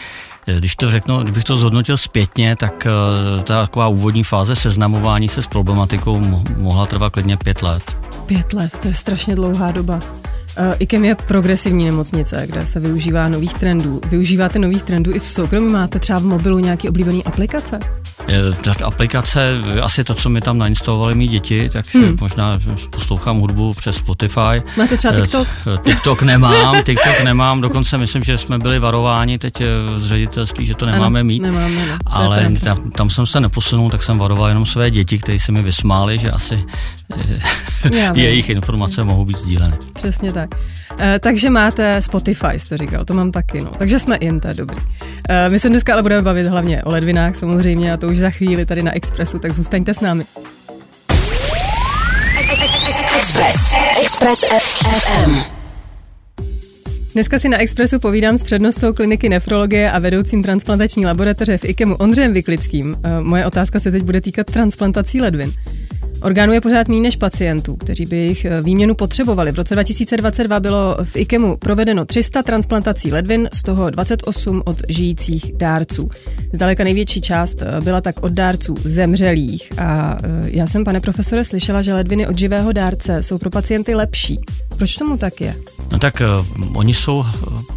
Když 0.45 0.75
to 0.75 0.91
řeknu, 0.91 1.23
kdybych 1.23 1.43
to 1.43 1.57
zhodnotil 1.57 1.97
zpětně, 1.97 2.55
tak 2.55 2.85
eh, 2.85 3.43
ta 3.43 3.61
taková 3.61 3.87
úvodní 3.87 4.23
fáze 4.23 4.55
seznamování 4.55 5.27
se 5.29 5.41
s 5.41 5.47
problematikou 5.47 6.19
mo- 6.19 6.57
mohla 6.57 6.85
trvat 6.85 7.13
klidně 7.13 7.37
pět 7.37 7.61
let. 7.61 7.97
Pět 8.25 8.53
let, 8.53 8.79
to 8.81 8.87
je 8.87 8.93
strašně 8.93 9.35
dlouhá 9.35 9.71
doba. 9.71 9.99
Uh, 10.59 10.75
IKEM 10.79 11.05
je 11.05 11.15
progresivní 11.15 11.85
nemocnice, 11.85 12.43
kde 12.45 12.65
se 12.65 12.79
využívá 12.79 13.29
nových 13.29 13.53
trendů. 13.53 14.01
Využíváte 14.05 14.59
nových 14.59 14.83
trendů 14.83 15.11
i 15.15 15.19
v 15.19 15.27
soukromí? 15.27 15.71
Máte 15.71 15.99
třeba 15.99 16.19
v 16.19 16.23
mobilu 16.23 16.59
nějaký 16.59 16.89
oblíbený 16.89 17.23
aplikace? 17.23 17.79
Eh, 18.29 18.55
Tak 18.63 18.81
aplikace, 18.81 19.49
asi 19.81 20.03
to, 20.03 20.13
co 20.15 20.29
mi 20.29 20.41
tam 20.41 20.57
nainstalovali 20.57 21.15
mý 21.15 21.27
děti, 21.27 21.69
takže 21.73 21.99
hmm. 21.99 22.17
možná 22.21 22.59
poslouchám 22.89 23.39
hudbu 23.39 23.73
přes 23.73 23.95
Spotify. 23.95 24.61
Máte 24.77 24.97
třeba 24.97 25.13
Eh, 25.13 25.21
TikTok? 25.21 25.47
t- 25.63 25.77
TikTok 25.91 26.21
nemám, 26.21 26.83
TikTok 26.83 27.23
nemám, 27.25 27.61
dokonce 27.61 27.97
myslím, 27.97 28.23
že 28.23 28.37
jsme 28.37 28.59
byli 28.59 28.79
varováni 28.79 29.37
teď 29.37 29.61
eh, 29.61 29.65
z 29.99 30.05
ředitelství, 30.05 30.65
že 30.65 30.75
to 30.75 30.85
nemáme 30.85 31.19
Ano, 31.19 31.27
mít. 31.27 31.41
nemáme, 31.41 31.69
no. 31.75 31.85
To 31.85 31.91
je 31.91 31.97
Ale 32.05 32.51
tam, 32.63 32.91
tam 32.91 33.09
jsem 33.09 33.25
se 33.25 33.39
neposunul, 33.39 33.89
tak 33.89 34.03
jsem 34.03 34.17
varoval 34.17 34.47
jenom 34.49 34.65
své 34.65 34.91
děti, 34.91 35.17
kteří 35.19 35.39
se 35.39 35.51
mi 35.51 35.61
vysmáli, 35.63 36.17
že 36.19 36.31
asi 36.31 36.63
Já 37.97 38.13
jejich 38.15 38.49
informace 38.49 39.03
mohou 39.03 39.25
být 39.25 39.37
sdíleny. 39.37 39.75
Přesně 39.93 40.31
tak. 40.31 40.49
E, 40.99 41.19
takže 41.19 41.49
máte 41.49 42.01
Spotify, 42.01 42.47
jste 42.59 42.77
říkal, 42.77 43.05
to 43.05 43.13
mám 43.13 43.31
taky, 43.31 43.61
no. 43.61 43.71
Takže 43.77 43.99
jsme 43.99 44.15
in, 44.15 44.39
to 44.39 44.47
je 44.47 44.53
dobrý. 44.53 44.77
E, 45.29 45.49
my 45.49 45.59
se 45.59 45.69
dneska 45.69 45.93
ale 45.93 46.01
budeme 46.01 46.21
bavit 46.21 46.47
hlavně 46.47 46.83
o 46.83 46.91
ledvinách 46.91 47.35
samozřejmě 47.35 47.93
a 47.93 47.97
to 47.97 48.07
už 48.07 48.17
za 48.19 48.29
chvíli 48.29 48.65
tady 48.65 48.83
na 48.83 48.95
Expressu, 48.95 49.39
tak 49.39 49.53
zůstaňte 49.53 49.93
s 49.93 50.01
námi. 50.01 50.25
Express. 53.17 53.73
Express 54.01 54.43
FM. 54.59 55.59
Dneska 57.13 57.39
si 57.39 57.49
na 57.49 57.57
Expressu 57.57 57.99
povídám 57.99 58.37
s 58.37 58.43
přednostou 58.43 58.93
kliniky 58.93 59.29
nefrologie 59.29 59.91
a 59.91 59.99
vedoucím 59.99 60.43
transplantační 60.43 61.05
laboratoře 61.05 61.57
v 61.57 61.65
IKEMu 61.65 61.95
Ondřejem 61.95 62.33
Vyklickým. 62.33 62.97
E, 63.03 63.21
moje 63.23 63.45
otázka 63.45 63.79
se 63.79 63.91
teď 63.91 64.03
bude 64.03 64.21
týkat 64.21 64.47
transplantací 64.47 65.21
ledvin. 65.21 65.53
Orgánů 66.21 66.53
je 66.53 66.61
pořád 66.61 66.87
méně 66.87 67.01
než 67.01 67.15
pacientů, 67.15 67.75
kteří 67.75 68.05
by 68.05 68.17
jejich 68.17 68.45
eh, 68.45 68.61
výměnu 68.61 68.95
potřebovali. 68.95 69.51
V 69.51 69.55
roce 69.55 69.75
2022 69.75 70.59
bylo 70.59 70.97
v 71.03 71.15
IKEMu 71.15 71.57
provedeno 71.57 72.05
300 72.05 72.43
transplantací 72.43 73.11
ledvin, 73.11 73.49
z 73.53 73.63
toho 73.63 73.89
28 73.89 74.61
od 74.65 74.81
žijících 74.89 75.53
dárců. 75.57 76.09
Zdaleka 76.53 76.83
největší 76.83 77.21
část 77.21 77.61
eh, 77.61 77.81
byla 77.81 78.01
tak 78.01 78.23
od 78.23 78.31
dárců 78.31 78.75
zemřelých. 78.83 79.71
A 79.77 80.17
eh, 80.23 80.27
já 80.45 80.67
jsem, 80.67 80.83
pane 80.83 80.99
profesore, 81.01 81.43
slyšela, 81.43 81.81
že 81.81 81.93
ledviny 81.93 82.27
od 82.27 82.37
živého 82.37 82.71
dárce 82.71 83.23
jsou 83.23 83.37
pro 83.37 83.49
pacienty 83.49 83.95
lepší. 83.95 84.39
Proč 84.77 84.95
tomu 84.95 85.17
tak 85.17 85.41
je? 85.41 85.55
No 85.91 85.99
tak 85.99 86.21
uh, 86.59 86.77
oni 86.77 86.93
jsou 86.93 87.25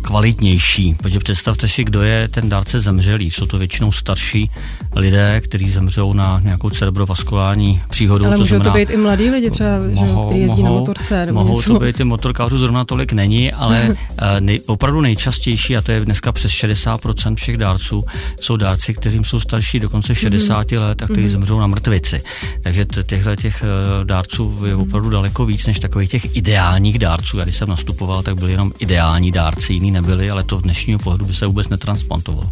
kvalitnější, 0.03 0.95
protože 0.95 1.19
představte 1.19 1.69
si, 1.69 1.85
kdo 1.85 2.03
je 2.03 2.29
ten 2.29 2.49
dárce 2.49 2.81
zemřelý. 2.81 3.31
Jsou 3.31 3.47
to 3.47 3.59
většinou 3.59 3.93
starší 3.93 4.51
lidé, 4.95 5.41
kteří 5.41 5.71
zemřou 5.71 6.13
na 6.13 6.41
nějakou 6.45 6.71
cerebrovaskulární 6.71 7.83
příhodu. 7.91 8.25
Ale 8.33 8.39
to 8.39 8.43
můžou 8.45 8.57
to 8.59 8.63
znamená, 8.63 8.85
být 8.85 8.91
i 8.91 8.97
mladí 8.97 9.31
lidi 9.31 9.51
třeba, 9.51 9.69
že, 9.93 10.01
kteří 10.27 10.41
jezdí 10.41 10.63
na 10.63 10.71
motorce 10.71 11.27
nebo 11.27 11.39
mohou 11.45 11.57
něco. 11.57 11.73
to 11.73 11.81
být 11.81 12.01
i 12.01 12.05
motorkářů, 12.05 12.59
zrovna 12.59 12.85
tolik 12.85 13.13
není, 13.13 13.53
ale 13.53 13.97
eh, 14.19 14.41
nej, 14.41 14.61
opravdu 14.67 15.01
nejčastější, 15.01 15.77
a 15.77 15.81
to 15.83 15.93
je 15.93 16.01
dneska 16.05 16.33
přes 16.33 16.53
60% 16.53 17.35
všech 17.35 17.57
dárců, 17.57 18.05
jsou 18.41 18.57
dárci, 18.57 18.95
kterým 18.95 19.25
jsou 19.25 19.41
starší 19.41 19.81
dokonce 19.81 20.15
60 20.15 20.73
Mhm. 20.73 20.81
let 20.81 21.03
a 21.03 21.07
kteří 21.07 21.29
zemřou 21.29 21.61
na 21.61 21.67
mrtvici. 21.67 22.23
Takže 22.63 22.87
těchto 23.07 23.37
těch 23.37 23.63
eh, 23.63 24.05
dárců 24.05 24.63
je 24.67 24.75
opravdu 24.77 25.11
daleko 25.11 25.45
víc 25.47 25.67
než 25.67 25.81
takových 25.81 26.11
těch 26.11 26.37
ideálních 26.37 26.99
dárců. 26.99 27.39
Já 27.39 27.45
když 27.45 27.57
jsem 27.57 27.69
nastupoval, 27.69 28.23
tak 28.23 28.35
byli 28.35 28.51
jenom 28.53 28.73
ideální 28.79 29.33
dárci, 29.33 29.73
jiní 29.73 29.91
nebyli, 29.91 30.31
ale 30.31 30.43
to 30.45 30.59
v 30.59 30.63
dnešního 30.63 30.99
pohledu 30.99 31.25
by 31.25 31.35
se 31.35 31.47
vůbec 31.47 31.69
netransplantovalo. 31.69 32.51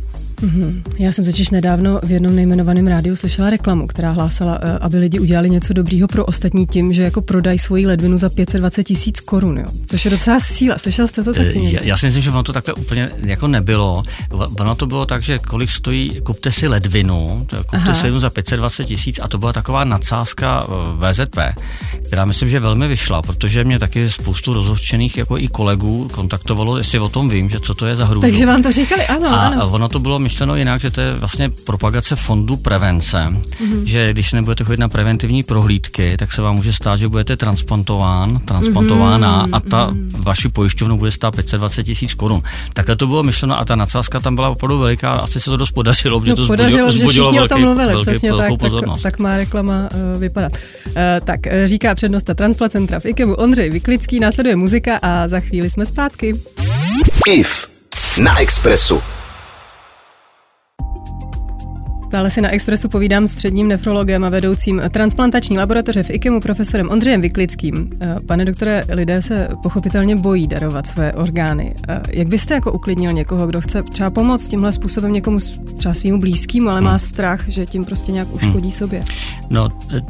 Já 0.98 1.12
jsem 1.12 1.24
totiž 1.24 1.50
nedávno 1.50 2.00
v 2.02 2.10
jednom 2.10 2.36
nejmenovaném 2.36 2.86
rádiu 2.86 3.16
slyšela 3.16 3.50
reklamu, 3.50 3.86
která 3.86 4.10
hlásala, 4.10 4.58
eh, 4.62 4.78
aby 4.78 4.98
lidi 4.98 5.18
udělali 5.18 5.50
něco 5.50 5.72
dobrýho 5.72 6.08
pro 6.08 6.24
ostatní 6.24 6.66
tím, 6.66 6.92
že 6.92 7.02
jako 7.02 7.20
prodají 7.20 7.58
svoji 7.58 7.86
ledvinu 7.86 8.18
za 8.18 8.28
520 8.28 8.82
tisíc 8.82 9.20
korun, 9.20 9.58
jo. 9.58 9.66
Což 9.86 10.04
je 10.04 10.10
docela 10.10 10.40
síla. 10.40 10.78
Slyšel 10.78 11.06
jste 11.06 11.24
to 11.24 11.34
taky? 11.34 11.48
Eh, 11.48 11.58
někdy? 11.58 11.76
Já, 11.76 11.82
já 11.82 11.96
si 11.96 12.06
myslím, 12.06 12.22
že 12.22 12.30
ono 12.30 12.42
to 12.42 12.52
takhle 12.52 12.74
úplně 12.74 13.10
jako 13.24 13.48
nebylo. 13.48 14.02
Ono 14.30 14.74
to 14.74 14.86
bylo 14.86 15.06
tak, 15.06 15.22
že 15.22 15.38
kolik 15.38 15.70
stojí, 15.70 16.20
kupte 16.22 16.52
si 16.52 16.68
ledvinu, 16.68 17.46
kupte 17.50 17.76
Aha. 17.76 17.94
si 17.94 18.02
ledvinu 18.02 18.18
za 18.18 18.30
520 18.30 18.84
tisíc 18.84 19.20
a 19.22 19.28
to 19.28 19.38
byla 19.38 19.52
taková 19.52 19.84
nadsázka 19.84 20.66
eh, 20.68 21.12
VZP, 21.12 21.38
která 22.06 22.24
myslím, 22.24 22.48
že 22.48 22.60
velmi 22.60 22.88
vyšla, 22.88 23.22
protože 23.22 23.64
mě 23.64 23.78
taky 23.78 24.10
spoustu 24.10 24.52
rozhořčených 24.52 25.18
jako 25.18 25.38
i 25.38 25.48
kolegů 25.48 26.08
kontaktovalo, 26.12 26.78
jestli 26.78 26.98
o 26.98 27.08
tom 27.08 27.28
vím, 27.28 27.48
že 27.48 27.60
co 27.60 27.74
to 27.74 27.86
je 27.86 27.96
za 27.96 28.04
hrůzu. 28.04 28.20
Takže 28.20 28.46
vám 28.46 28.62
to 28.62 28.72
říkali, 28.72 29.06
ano, 29.06 29.28
a 29.28 29.36
ano. 29.36 29.70
ono 29.70 29.88
to 29.88 29.98
bylo 29.98 30.18
myšleno 30.30 30.56
jinak, 30.56 30.80
že 30.80 30.90
to 30.90 31.00
je 31.00 31.14
vlastně 31.14 31.50
propagace 31.50 32.16
fondu 32.16 32.56
prevence, 32.56 33.16
mm-hmm. 33.16 33.82
že 33.84 34.12
když 34.12 34.32
nebudete 34.32 34.64
chodit 34.64 34.80
na 34.80 34.88
preventivní 34.88 35.42
prohlídky, 35.42 36.16
tak 36.16 36.32
se 36.32 36.42
vám 36.42 36.56
může 36.56 36.72
stát, 36.72 36.96
že 36.96 37.08
budete 37.08 37.36
transplantován, 37.36 38.38
transplantována 38.38 39.46
mm-hmm. 39.46 39.56
a 39.56 39.60
ta 39.60 39.90
vaši 40.18 40.48
pojišťovnu 40.48 40.96
bude 40.96 41.10
stát 41.10 41.36
520 41.36 41.82
tisíc 41.82 42.14
korun. 42.14 42.42
Takhle 42.72 42.96
to 42.96 43.06
bylo 43.06 43.22
myšleno 43.22 43.58
a 43.58 43.64
ta 43.64 43.76
nadsázka 43.76 44.20
tam 44.20 44.34
byla 44.34 44.48
opravdu 44.48 44.78
veliká, 44.78 45.12
asi 45.12 45.40
se 45.40 45.50
to 45.50 45.56
dost 45.56 45.70
podařilo, 45.70 46.20
protože 46.20 46.30
no, 46.30 46.36
to 46.36 46.46
podařilo, 46.46 46.92
zbudilo, 46.92 47.12
že 47.12 47.20
všichni 47.20 47.38
velký, 47.38 47.52
o 47.52 47.56
tom 47.56 47.60
mluvili, 47.60 47.92
velký, 47.92 48.10
přesně 48.10 48.32
tak, 48.32 48.58
pozornost. 48.58 49.02
tak, 49.02 49.12
tak 49.12 49.20
má 49.20 49.36
reklama 49.36 49.88
uh, 50.14 50.20
vypadat. 50.20 50.52
Uh, 50.86 50.92
tak, 51.24 51.40
uh, 51.46 51.52
říká 51.64 51.94
přednosta 51.94 52.34
Transplacentra 52.34 53.00
v 53.00 53.06
IKEMu 53.06 53.34
Ondřej 53.34 53.70
Vyklický, 53.70 54.20
následuje 54.20 54.56
muzika 54.56 54.98
a 55.02 55.28
za 55.28 55.40
chvíli 55.40 55.70
jsme 55.70 55.86
zpátky. 55.86 56.34
IF 57.26 57.68
na 58.18 58.40
Expressu. 58.40 59.02
Stále 62.10 62.30
si 62.30 62.40
na 62.40 62.48
Expressu 62.50 62.88
povídám 62.88 63.28
s 63.28 63.34
předním 63.34 63.68
nefrologem 63.68 64.24
a 64.24 64.28
vedoucím 64.28 64.82
transplantační 64.90 65.58
laboratoře 65.58 66.02
v 66.02 66.10
IKEMu 66.10 66.40
profesorem 66.40 66.90
Ondřejem 66.90 67.20
Vyklickým. 67.20 67.90
Eh, 68.00 68.16
Pane 68.26 68.44
doktore, 68.44 68.84
lidé 68.92 69.22
se 69.22 69.48
pochopitelně 69.62 70.16
bojí 70.16 70.46
darovat 70.46 70.86
své 70.86 71.12
orgány. 71.12 71.74
Eh, 71.88 72.00
Jak 72.08 72.28
byste 72.28 72.54
jako 72.54 72.72
uklidnil 72.72 73.12
někoho, 73.12 73.46
kdo 73.46 73.60
chce 73.60 73.82
třeba 73.82 74.10
pomoct 74.10 74.46
tímhle 74.46 74.72
způsobem 74.72 75.12
někomu, 75.12 75.38
třeba 75.76 75.94
svýmu 75.94 76.18
blízkému, 76.20 76.68
ale 76.68 76.80
má 76.80 76.98
strach, 76.98 77.48
že 77.48 77.66
tím 77.66 77.84
prostě 77.84 78.12
nějak 78.12 78.34
uškodí 78.34 78.72
sobě? 78.72 79.00
No, 79.50 79.68
eh, 79.96 80.00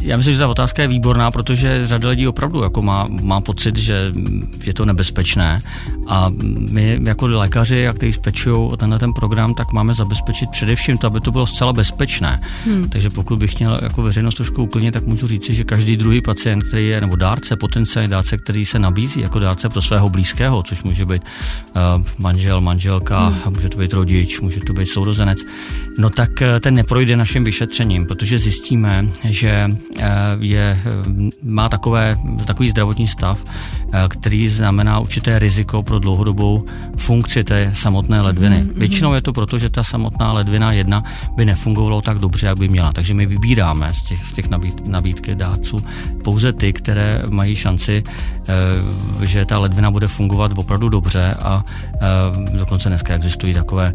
já 0.00 0.16
myslím, 0.16 0.34
že 0.34 0.40
ta 0.40 0.48
otázka 0.48 0.82
je 0.82 0.88
výborná, 0.88 1.30
protože 1.30 1.86
řada 1.86 2.08
lidí 2.08 2.28
opravdu 2.28 2.62
jako 2.62 2.82
má, 2.82 3.06
má 3.22 3.40
pocit, 3.40 3.76
že 3.76 4.12
je 4.64 4.74
to 4.74 4.84
nebezpečné 4.84 5.60
a 6.06 6.30
my 6.70 7.00
jako 7.04 7.26
lékaři, 7.26 7.88
kteří 7.94 8.18
pečují 8.20 8.70
o 8.70 8.76
tenhle 8.76 8.98
ten 8.98 9.12
program, 9.12 9.54
tak 9.54 9.72
máme 9.72 9.94
zabezpečit 9.94 10.50
především 10.50 10.98
to, 10.98 11.06
aby 11.06 11.20
to 11.20 11.32
bylo 11.32 11.46
zcela 11.46 11.72
bezpečné. 11.72 12.40
Hmm. 12.66 12.88
Takže 12.88 13.10
pokud 13.10 13.38
bych 13.38 13.58
měl 13.58 13.80
jako 13.82 14.02
veřejnost 14.02 14.34
trošku 14.34 14.62
uklidnit, 14.62 14.92
tak 14.92 15.06
můžu 15.06 15.26
říci, 15.26 15.54
že 15.54 15.64
každý 15.64 15.96
druhý 15.96 16.20
pacient, 16.20 16.62
který 16.64 16.88
je, 16.88 17.00
nebo 17.00 17.16
dárce, 17.16 17.56
potenciální 17.56 18.10
dárce, 18.10 18.36
který 18.36 18.64
se 18.64 18.78
nabízí 18.78 19.20
jako 19.20 19.38
dárce 19.38 19.68
pro 19.68 19.82
svého 19.82 20.08
blízkého, 20.08 20.62
což 20.62 20.82
může 20.82 21.06
být 21.06 21.22
uh, 21.22 22.04
manžel, 22.18 22.60
manželka, 22.60 23.26
hmm. 23.26 23.54
může 23.54 23.68
to 23.68 23.78
být 23.78 23.92
rodič, 23.92 24.40
může 24.40 24.60
to 24.60 24.72
být 24.72 24.86
sourozenec, 24.86 25.38
no 25.98 26.10
tak 26.10 26.30
ten 26.60 26.74
neprojde 26.74 27.16
naším 27.16 27.44
vyšetřením, 27.44 28.06
protože 28.06 28.38
zjistíme, 28.38 29.06
že 29.24 29.68
je, 30.40 30.80
má 31.42 31.68
takové, 31.68 32.16
takový 32.44 32.68
zdravotní 32.68 33.06
stav, 33.06 33.44
který 34.08 34.48
znamená 34.48 34.98
určité 34.98 35.38
riziko 35.38 35.82
pro 35.82 35.98
dlouhodobou 35.98 36.64
funkci 36.96 37.44
té 37.44 37.70
samotné 37.74 38.20
ledviny. 38.20 38.56
Mm-hmm. 38.56 38.78
Většinou 38.78 39.14
je 39.14 39.20
to 39.20 39.32
proto, 39.32 39.58
že 39.58 39.70
ta 39.70 39.82
samotná 39.82 40.32
ledvina 40.32 40.72
jedna 40.72 41.04
by 41.36 41.44
nefungovala 41.44 42.00
tak 42.00 42.18
dobře, 42.18 42.46
jak 42.46 42.58
by 42.58 42.68
měla. 42.68 42.92
Takže 42.92 43.14
my 43.14 43.26
vybíráme 43.26 43.94
z 43.94 44.02
těch, 44.02 44.26
z 44.26 44.32
těch 44.32 44.48
nabíd, 44.48 44.86
nabídky 44.86 45.34
dárců 45.34 45.84
pouze 46.24 46.52
ty, 46.52 46.72
které 46.72 47.22
mají 47.28 47.56
šanci, 47.56 48.04
že 49.22 49.44
ta 49.44 49.58
ledvina 49.58 49.90
bude 49.90 50.08
fungovat 50.08 50.52
opravdu 50.56 50.88
dobře 50.88 51.34
a 51.34 51.64
dokonce 52.58 52.88
dneska 52.88 53.14
existují 53.14 53.54
takové 53.54 53.92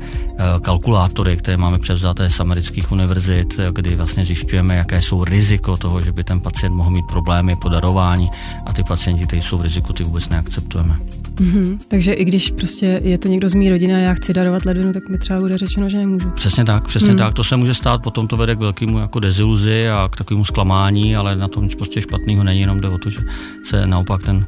kalkulátory, 0.61 1.37
které 1.37 1.57
máme 1.57 1.79
převzaté 1.79 2.29
z 2.29 2.39
amerických 2.39 2.91
univerzit, 2.91 3.59
kdy 3.71 3.95
vlastně 3.95 4.25
zjišťujeme, 4.25 4.75
jaké 4.75 5.01
jsou 5.01 5.23
riziko 5.23 5.77
toho, 5.77 6.01
že 6.01 6.11
by 6.11 6.23
ten 6.23 6.39
pacient 6.39 6.75
mohl 6.75 6.89
mít 6.89 7.05
problémy 7.09 7.55
po 7.55 7.69
darování 7.69 8.29
a 8.65 8.73
ty 8.73 8.83
pacienti, 8.83 9.27
kteří 9.27 9.41
jsou 9.41 9.57
v 9.57 9.61
riziku, 9.61 9.93
ty 9.93 10.03
vůbec 10.03 10.29
neakceptujeme. 10.29 10.97
Mm-hmm. 11.35 11.77
Takže 11.87 12.13
i 12.13 12.25
když 12.25 12.51
prostě 12.51 13.01
je 13.03 13.17
to 13.17 13.27
někdo 13.27 13.49
z 13.49 13.53
mý 13.53 13.69
rodiny 13.69 13.95
a 13.95 13.97
já 13.97 14.13
chci 14.13 14.33
darovat 14.33 14.65
ledvinu, 14.65 14.93
tak 14.93 15.09
mi 15.09 15.17
třeba 15.17 15.39
bude 15.39 15.57
řečeno, 15.57 15.89
že 15.89 15.97
nemůžu. 15.97 16.29
Přesně 16.29 16.65
tak, 16.65 16.87
přesně 16.87 17.11
mm. 17.11 17.17
tak. 17.17 17.33
To 17.33 17.43
se 17.43 17.57
může 17.57 17.73
stát, 17.73 18.03
potom 18.03 18.27
to 18.27 18.37
vede 18.37 18.55
k 18.55 18.59
velkému 18.59 18.99
jako 18.99 19.19
deziluzi 19.19 19.89
a 19.89 20.09
k 20.11 20.15
takovému 20.15 20.45
zklamání, 20.45 21.15
ale 21.15 21.35
na 21.35 21.47
tom 21.47 21.63
nic 21.63 21.75
prostě 21.75 22.01
špatného 22.01 22.43
není, 22.43 22.61
jenom 22.61 22.79
jde 22.79 22.89
o 22.89 22.97
to, 22.97 23.09
že 23.09 23.19
se 23.65 23.87
naopak 23.87 24.23
ten 24.23 24.45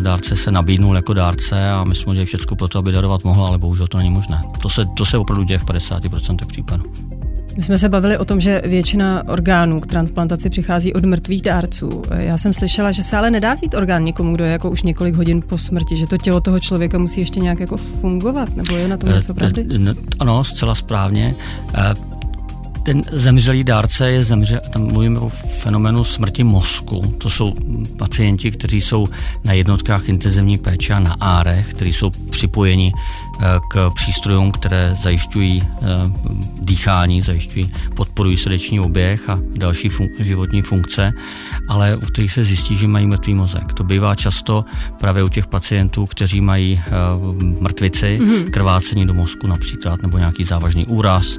dárce 0.00 0.36
se 0.36 0.50
nabídnul 0.50 0.96
jako 0.96 1.14
dárce 1.14 1.70
a 1.70 1.84
my 1.84 1.94
jsme 1.94 2.10
udělali 2.10 2.26
všechno 2.26 2.56
pro 2.56 2.68
to, 2.68 2.82
aby 2.86 2.92
darovat 2.92 3.24
mohl, 3.24 3.44
ale 3.44 3.58
bohužel 3.58 3.86
to 3.86 3.98
není 3.98 4.10
možné. 4.10 4.42
To 4.62 4.68
se, 4.68 4.86
to 4.86 5.04
se 5.04 5.18
opravdu 5.18 5.44
děje 5.44 5.58
v 5.58 5.64
50% 5.64 6.46
případů. 6.46 6.84
My 7.56 7.62
jsme 7.62 7.78
se 7.78 7.88
bavili 7.88 8.18
o 8.18 8.24
tom, 8.24 8.40
že 8.40 8.62
většina 8.64 9.22
orgánů 9.28 9.80
k 9.80 9.86
transplantaci 9.86 10.50
přichází 10.50 10.94
od 10.94 11.04
mrtvých 11.04 11.42
dárců. 11.42 12.02
Já 12.16 12.38
jsem 12.38 12.52
slyšela, 12.52 12.92
že 12.92 13.02
se 13.02 13.16
ale 13.16 13.30
nedá 13.30 13.54
vzít 13.54 13.74
orgán 13.74 14.04
někomu, 14.04 14.34
kdo 14.34 14.44
je 14.44 14.50
jako 14.50 14.70
už 14.70 14.82
několik 14.82 15.14
hodin 15.14 15.42
po 15.42 15.58
smrti, 15.58 15.96
že 15.96 16.06
to 16.06 16.16
tělo 16.16 16.40
toho 16.40 16.60
člověka 16.60 16.98
musí 16.98 17.20
ještě 17.20 17.40
nějak 17.40 17.60
jako 17.60 17.76
fungovat, 17.76 18.56
nebo 18.56 18.76
je 18.76 18.88
na 18.88 18.96
tom 18.96 19.10
něco 19.10 19.34
pravdy? 19.34 19.66
Ano, 20.18 20.44
zcela 20.44 20.74
správně 20.74 21.34
ten 22.86 23.02
zemřelý 23.12 23.64
dárce 23.64 24.10
je 24.10 24.24
zemřel, 24.24 24.60
tam 24.72 24.82
mluvíme 24.82 25.20
o 25.20 25.28
fenoménu 25.28 26.04
smrti 26.04 26.44
mozku. 26.44 27.14
To 27.18 27.30
jsou 27.30 27.54
pacienti, 27.98 28.50
kteří 28.50 28.80
jsou 28.80 29.08
na 29.44 29.52
jednotkách 29.52 30.08
intenzivní 30.08 30.58
péče 30.58 30.92
a 30.92 31.00
na 31.00 31.12
árech, 31.20 31.70
kteří 31.70 31.92
jsou 31.92 32.10
připojeni 32.10 32.92
eh, 32.94 33.44
k 33.70 33.90
přístrojům, 33.94 34.50
které 34.50 34.94
zajišťují 34.94 35.62
eh, 35.62 35.86
dýchání, 36.60 37.22
zajišťují, 37.22 37.72
podporují 37.96 38.36
srdeční 38.36 38.80
oběh 38.80 39.30
a 39.30 39.38
další 39.56 39.88
fun- 39.90 40.10
životní 40.18 40.62
funkce, 40.62 41.12
ale 41.68 41.96
u 41.96 42.00
kterých 42.00 42.32
se 42.32 42.44
zjistí, 42.44 42.76
že 42.76 42.88
mají 42.88 43.06
mrtvý 43.06 43.34
mozek. 43.34 43.72
To 43.72 43.84
bývá 43.84 44.14
často 44.14 44.64
právě 45.00 45.22
u 45.22 45.28
těch 45.28 45.46
pacientů, 45.46 46.06
kteří 46.06 46.40
mají 46.40 46.80
eh, 46.86 46.90
mrtvici, 47.60 48.18
mm-hmm. 48.22 48.50
krvácení 48.50 49.06
do 49.06 49.14
mozku 49.14 49.46
například, 49.46 50.02
nebo 50.02 50.18
nějaký 50.18 50.44
závažný 50.44 50.86
úraz, 50.86 51.38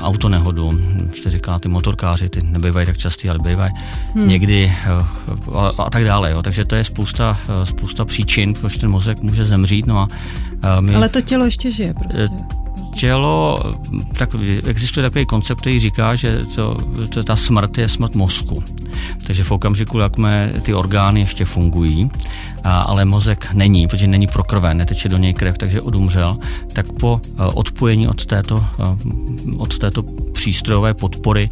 autonehodu, 0.00 0.80
se 1.22 1.30
říká, 1.30 1.58
ty 1.58 1.68
motorkáři, 1.68 2.28
ty 2.28 2.42
nebývají 2.42 2.86
tak 2.86 2.98
častý, 2.98 3.30
ale 3.30 3.38
bývají 3.38 3.72
hmm. 4.14 4.28
někdy 4.28 4.72
a, 5.54 5.72
a 5.78 5.90
tak 5.90 6.04
dále. 6.04 6.30
Jo. 6.30 6.42
Takže 6.42 6.64
to 6.64 6.74
je 6.74 6.84
spousta, 6.84 7.38
spousta 7.64 8.04
příčin, 8.04 8.54
proč 8.54 8.78
ten 8.78 8.90
mozek 8.90 9.22
může 9.22 9.44
zemřít. 9.44 9.86
No 9.86 9.98
a, 9.98 10.08
a 10.62 10.80
my, 10.80 10.94
ale 10.94 11.08
to 11.08 11.20
tělo 11.20 11.44
ještě 11.44 11.70
žije 11.70 11.94
prostě 11.94 12.28
tělo, 12.94 13.62
tak 14.16 14.30
existuje 14.64 15.02
takový 15.02 15.26
koncept, 15.26 15.60
který 15.60 15.78
říká, 15.78 16.14
že 16.14 16.44
to, 16.54 16.76
to, 17.08 17.24
ta 17.24 17.36
smrt 17.36 17.78
je 17.78 17.88
smrt 17.88 18.14
mozku. 18.14 18.64
Takže 19.26 19.44
v 19.44 19.50
okamžiku, 19.50 19.98
jakmile 19.98 20.52
ty 20.62 20.74
orgány 20.74 21.20
ještě 21.20 21.44
fungují, 21.44 22.10
a, 22.64 22.80
ale 22.80 23.04
mozek 23.04 23.48
není, 23.52 23.88
protože 23.88 24.06
není 24.06 24.26
prokrven, 24.26 24.76
neteče 24.76 25.08
do 25.08 25.16
něj 25.16 25.34
krev, 25.34 25.58
takže 25.58 25.80
odumřel, 25.80 26.38
tak 26.72 26.92
po 26.92 27.20
a, 27.38 27.46
odpojení 27.46 28.08
od 28.08 28.26
této, 28.26 28.64
a, 28.78 28.96
od 29.58 29.78
této 29.78 30.02
přístrojové 30.32 30.94
podpory 30.94 31.50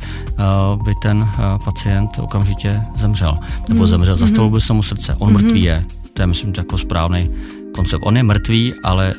by 0.84 0.94
ten 1.02 1.28
pacient 1.64 2.10
okamžitě 2.18 2.80
zemřel. 2.96 3.38
Nebo 3.68 3.80
hmm. 3.80 3.86
zemřel, 3.86 4.16
zastavil 4.16 4.50
by 4.50 4.60
se 4.60 4.72
mu 4.72 4.82
srdce. 4.82 5.16
On 5.18 5.32
mrtvý 5.32 5.62
je. 5.62 5.84
To 6.14 6.22
je, 6.22 6.26
myslím, 6.26 6.52
jako 6.56 6.78
správný 6.78 7.30
koncept. 7.74 8.02
On 8.04 8.16
je 8.16 8.22
mrtvý, 8.22 8.74
ale 8.84 9.14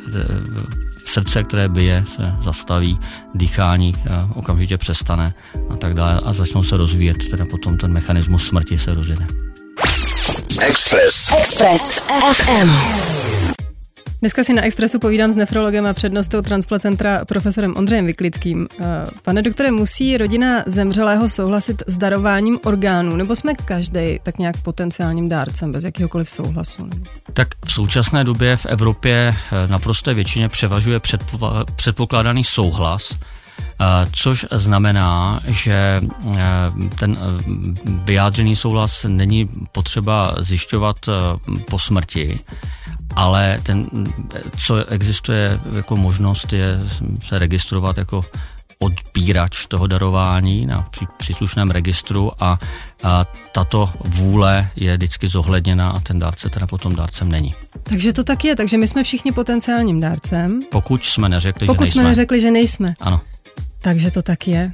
srdce, 1.12 1.44
které 1.44 1.70
bije, 1.70 2.04
se 2.16 2.36
zastaví, 2.42 3.00
dýchání 3.36 3.96
eh, 3.98 4.10
okamžitě 4.34 4.78
přestane 4.78 5.34
a 5.70 5.76
tak 5.76 5.94
dále 5.94 6.22
a 6.24 6.34
začnou 6.34 6.64
se 6.64 6.78
rozvíjet, 6.78 7.30
teda 7.30 7.46
potom 7.46 7.78
ten 7.78 7.92
mechanismus 7.92 8.48
smrti 8.48 8.78
se 8.78 8.94
rozjede. 8.94 9.28
Express. 10.62 11.32
Express 11.32 12.00
FM. 12.34 13.51
Dneska 14.22 14.44
si 14.44 14.54
na 14.54 14.62
Expressu 14.62 15.00
povídám 15.00 15.32
s 15.32 15.36
nefrologem 15.36 15.86
a 15.86 15.94
přednostou 15.94 16.42
transplacentra 16.42 17.26
profesorem 17.26 17.76
Ondřejem 17.76 18.06
Vyklickým. 18.06 18.68
Eh, 18.80 18.86
pane 19.22 19.42
doktore, 19.42 19.72
musí 19.72 20.18
rodina 20.18 20.64
zemřelého 20.66 21.30
souhlasit 21.30 21.84
s 21.88 21.98
darováním 21.98 22.60
orgánů, 22.66 23.16
nebo 23.16 23.36
jsme 23.36 23.54
každý 23.54 24.20
tak 24.24 24.38
nějak 24.38 24.62
potenciálním 24.62 25.30
dárcem 25.30 25.72
bez 25.72 25.84
jakéhokoliv 25.84 26.30
souhlasu? 26.30 26.90
Tak 27.34 27.48
v 27.66 27.72
současné 27.72 28.24
době 28.24 28.58
v 28.58 28.66
Evropě 28.66 29.36
eh, 29.36 29.68
naprosto 29.68 30.16
většině 30.16 30.50
převažuje 30.50 31.00
předpokládaný 31.76 32.44
souhlas, 32.44 33.16
což 34.12 34.46
znamená, 34.52 35.42
že 35.48 36.02
ten 37.00 37.18
vyjádřený 37.86 38.56
souhlas 38.56 39.06
není 39.10 39.50
potřeba 39.72 40.36
zjišťovat 40.40 40.98
po 41.70 41.80
smrti, 41.80 42.40
ale 43.16 43.60
ten, 43.64 43.90
co 44.58 44.86
existuje 44.86 45.60
jako 45.76 45.96
možnost, 45.96 46.54
je 46.54 46.80
se 47.28 47.40
registrovat 47.40 47.98
jako 47.98 48.26
odbírač 48.80 49.66
toho 49.66 49.88
darování 49.88 50.66
na 50.66 50.88
příslušném 51.18 51.72
registru 51.72 52.32
a, 52.44 52.60
a 53.04 53.26
tato 53.52 53.90
vůle 54.06 54.70
je 54.76 54.98
vždycky 54.98 55.28
zohledněna 55.28 55.90
a 55.90 56.00
ten 56.00 56.20
dárce 56.20 56.50
teda 56.50 56.68
potom 56.68 56.96
dárcem 56.96 57.30
není. 57.30 57.56
Takže 57.84 58.14
to 58.14 58.24
tak 58.24 58.46
je, 58.46 58.56
takže 58.56 58.78
my 58.78 58.88
jsme 58.88 59.04
všichni 59.04 59.32
potenciálním 59.32 60.00
dárcem. 60.00 60.64
Pokud 60.72 61.06
jsme 61.06 61.30
neřekli, 61.30 61.68
Pokud 61.68 61.80
že 61.80 61.86
nejsme. 61.86 62.02
jsme 62.02 62.10
neřekli, 62.10 62.42
že 62.42 62.52
nejsme. 62.52 62.94
Ano. 63.00 63.22
Takže 63.82 64.12
to 64.12 64.22
tak 64.22 64.48
je. 64.48 64.72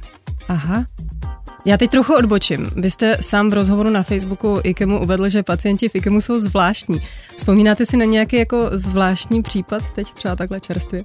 Aha. 0.48 0.84
Já 1.66 1.76
teď 1.76 1.90
trochu 1.90 2.14
odbočím. 2.14 2.70
Vy 2.76 2.90
jste 2.90 3.16
sám 3.20 3.50
v 3.50 3.54
rozhovoru 3.54 3.90
na 3.90 4.02
Facebooku 4.02 4.60
IKEMu 4.64 5.02
uvedl, 5.02 5.28
že 5.28 5.42
pacienti 5.42 5.88
v 5.88 5.94
IKEMu 5.94 6.20
jsou 6.20 6.38
zvláštní. 6.38 7.00
Vzpomínáte 7.36 7.86
si 7.86 7.96
na 7.96 8.04
nějaký 8.04 8.36
jako 8.36 8.70
zvláštní 8.72 9.42
případ 9.42 9.82
teď 9.94 10.12
třeba 10.12 10.36
takhle 10.36 10.60
čerstvě? 10.60 11.04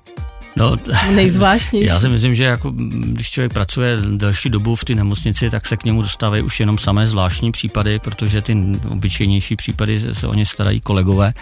No, 0.56 0.76
nejzvláštnější. 1.16 1.88
Já 1.88 2.00
si 2.00 2.10
myslím, 2.10 2.36
že 2.36 2.44
jako, 2.44 2.72
když 3.00 3.30
člověk 3.32 3.54
pracuje 3.54 3.98
delší 4.18 4.50
dobu 4.50 4.76
v 4.76 4.86
té 4.86 4.96
nemocnici, 4.96 5.50
tak 5.50 5.66
se 5.66 5.78
k 5.78 5.84
němu 5.86 6.02
dostávají 6.02 6.44
už 6.44 6.60
jenom 6.60 6.78
samé 6.78 7.08
zvláštní 7.08 7.52
případy, 7.52 8.00
protože 8.00 8.42
ty 8.42 8.58
obyčejnější 8.90 9.56
případy 9.56 10.02
se 10.14 10.28
o 10.28 10.34
ně 10.34 10.46
starají 10.46 10.82
kolegové 10.82 11.34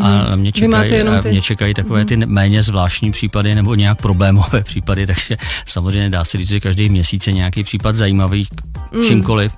a 0.00 0.10
Mhm. 0.10 0.36
mě 0.40 0.52
čekají, 0.52 0.92
a 1.02 1.22
ty- 1.22 1.30
mě 1.30 1.42
čekají 1.42 1.74
takové 1.74 2.04
ty 2.04 2.16
méně 2.16 2.62
zvláštní 2.62 3.10
případy 3.10 3.54
nebo 3.54 3.74
nějak 3.74 4.02
problémové 4.02 4.62
případy, 4.64 5.06
takže 5.06 5.36
samozřejmě 5.66 6.10
dá 6.10 6.24
se 6.24 6.38
říct, 6.38 6.48
že 6.48 6.60
každý 6.60 6.88
měsíc 6.88 7.26
je 7.26 7.32
nějaký 7.32 7.64
případ 7.64 7.96
zajímavý 7.96 8.46
Mhm. 8.92 9.04
čímkoliv. 9.04 9.52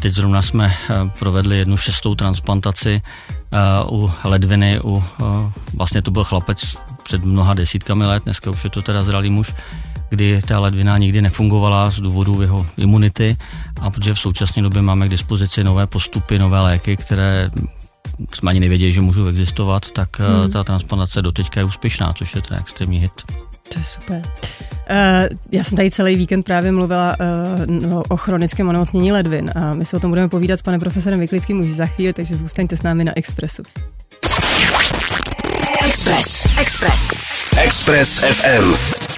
Teď 0.00 0.12
zrovna 0.12 0.42
jsme 0.42 0.74
eh, 0.90 0.94
provedli 1.18 1.58
jednu 1.58 1.76
šestou 1.76 2.14
transplantaci 2.14 3.02
u 3.90 4.10
ledviny, 4.24 4.80
u, 4.84 5.04
eh, 5.20 5.52
vlastně 5.74 6.02
to 6.02 6.10
byl 6.10 6.24
chlapec 6.24 6.76
před 7.02 7.24
mnoha 7.24 7.54
desítkami 7.54 8.06
let, 8.06 8.24
dneska 8.24 8.50
už 8.50 8.64
je 8.64 8.70
to 8.70 8.82
teda 8.82 9.02
zralý 9.02 9.30
muž, 9.30 9.54
kdy 10.10 10.42
ta 10.42 10.60
ledvina 10.60 10.98
nikdy 10.98 11.22
nefungovala 11.22 11.90
z 11.90 12.00
důvodu 12.00 12.42
jeho 12.42 12.66
imunity 12.76 13.36
a 13.80 13.90
protože 13.90 14.14
v 14.14 14.18
současné 14.18 14.62
době 14.62 14.82
máme 14.82 15.06
k 15.06 15.10
dispozici 15.10 15.64
nové 15.64 15.86
postupy, 15.86 16.38
nové 16.38 16.60
léky, 16.60 16.96
které 16.96 17.50
jsme 18.34 18.50
ani 18.50 18.60
nevěděli, 18.60 18.92
že 18.92 19.00
můžou 19.00 19.26
existovat, 19.26 19.90
tak 19.90 20.20
hmm. 20.20 20.50
ta 20.50 20.64
transplantace 20.64 21.22
doteďka 21.22 21.60
je 21.60 21.64
úspěšná, 21.64 22.12
což 22.12 22.34
je 22.34 22.42
ten 22.42 22.58
extrémní 22.58 22.98
hit. 22.98 23.22
To 23.72 23.78
je 23.78 23.84
super. 23.84 24.22
Uh, 24.90 25.38
já 25.52 25.64
jsem 25.64 25.76
tady 25.76 25.90
celý 25.90 26.16
víkend 26.16 26.42
právě 26.42 26.72
mluvila 26.72 27.16
uh, 27.20 27.66
no, 27.66 28.02
o 28.08 28.16
chronickém 28.16 28.68
onemocnění 28.68 29.12
ledvin 29.12 29.50
a 29.54 29.74
my 29.74 29.84
se 29.84 29.96
o 29.96 30.00
tom 30.00 30.10
budeme 30.10 30.28
povídat 30.28 30.58
s 30.58 30.62
panem 30.62 30.80
profesorem 30.80 31.20
Vyklickým 31.20 31.60
už 31.60 31.72
za 31.72 31.86
chvíli, 31.86 32.12
takže 32.12 32.36
zůstaňte 32.36 32.76
s 32.76 32.82
námi 32.82 33.04
na 33.04 33.12
Expressu. 33.16 33.62
Express. 35.86 36.46
Express. 36.58 37.10
Express 37.56 38.18
FM. 38.20 39.11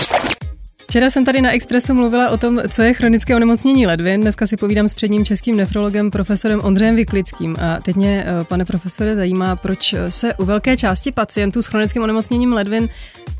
Včera 0.94 1.10
jsem 1.10 1.24
tady 1.24 1.42
na 1.42 1.50
Expressu 1.50 1.94
mluvila 1.94 2.30
o 2.30 2.36
tom, 2.36 2.60
co 2.68 2.82
je 2.82 2.94
chronické 2.94 3.36
onemocnění 3.36 3.86
ledvin. 3.86 4.20
Dneska 4.20 4.46
si 4.46 4.56
povídám 4.56 4.88
s 4.88 4.94
předním 4.94 5.24
českým 5.24 5.56
nefrologem 5.56 6.10
profesorem 6.10 6.60
Ondřejem 6.64 6.96
Vyklickým. 6.96 7.56
A 7.60 7.80
teď 7.80 7.96
mě, 7.96 8.24
eh, 8.26 8.44
pane 8.44 8.64
profesore, 8.64 9.16
zajímá, 9.16 9.56
proč 9.56 9.94
se 10.08 10.34
u 10.34 10.44
velké 10.44 10.76
části 10.76 11.12
pacientů 11.12 11.62
s 11.62 11.66
chronickým 11.66 12.02
onemocněním 12.02 12.52
ledvin 12.52 12.88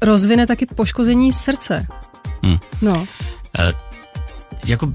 rozvine 0.03 0.47
taky 0.47 0.67
poškození 0.67 1.33
srdce. 1.33 1.87
Hmm. 2.43 2.59
No, 2.83 3.07
Eh, 3.59 3.73
jako 4.67 4.93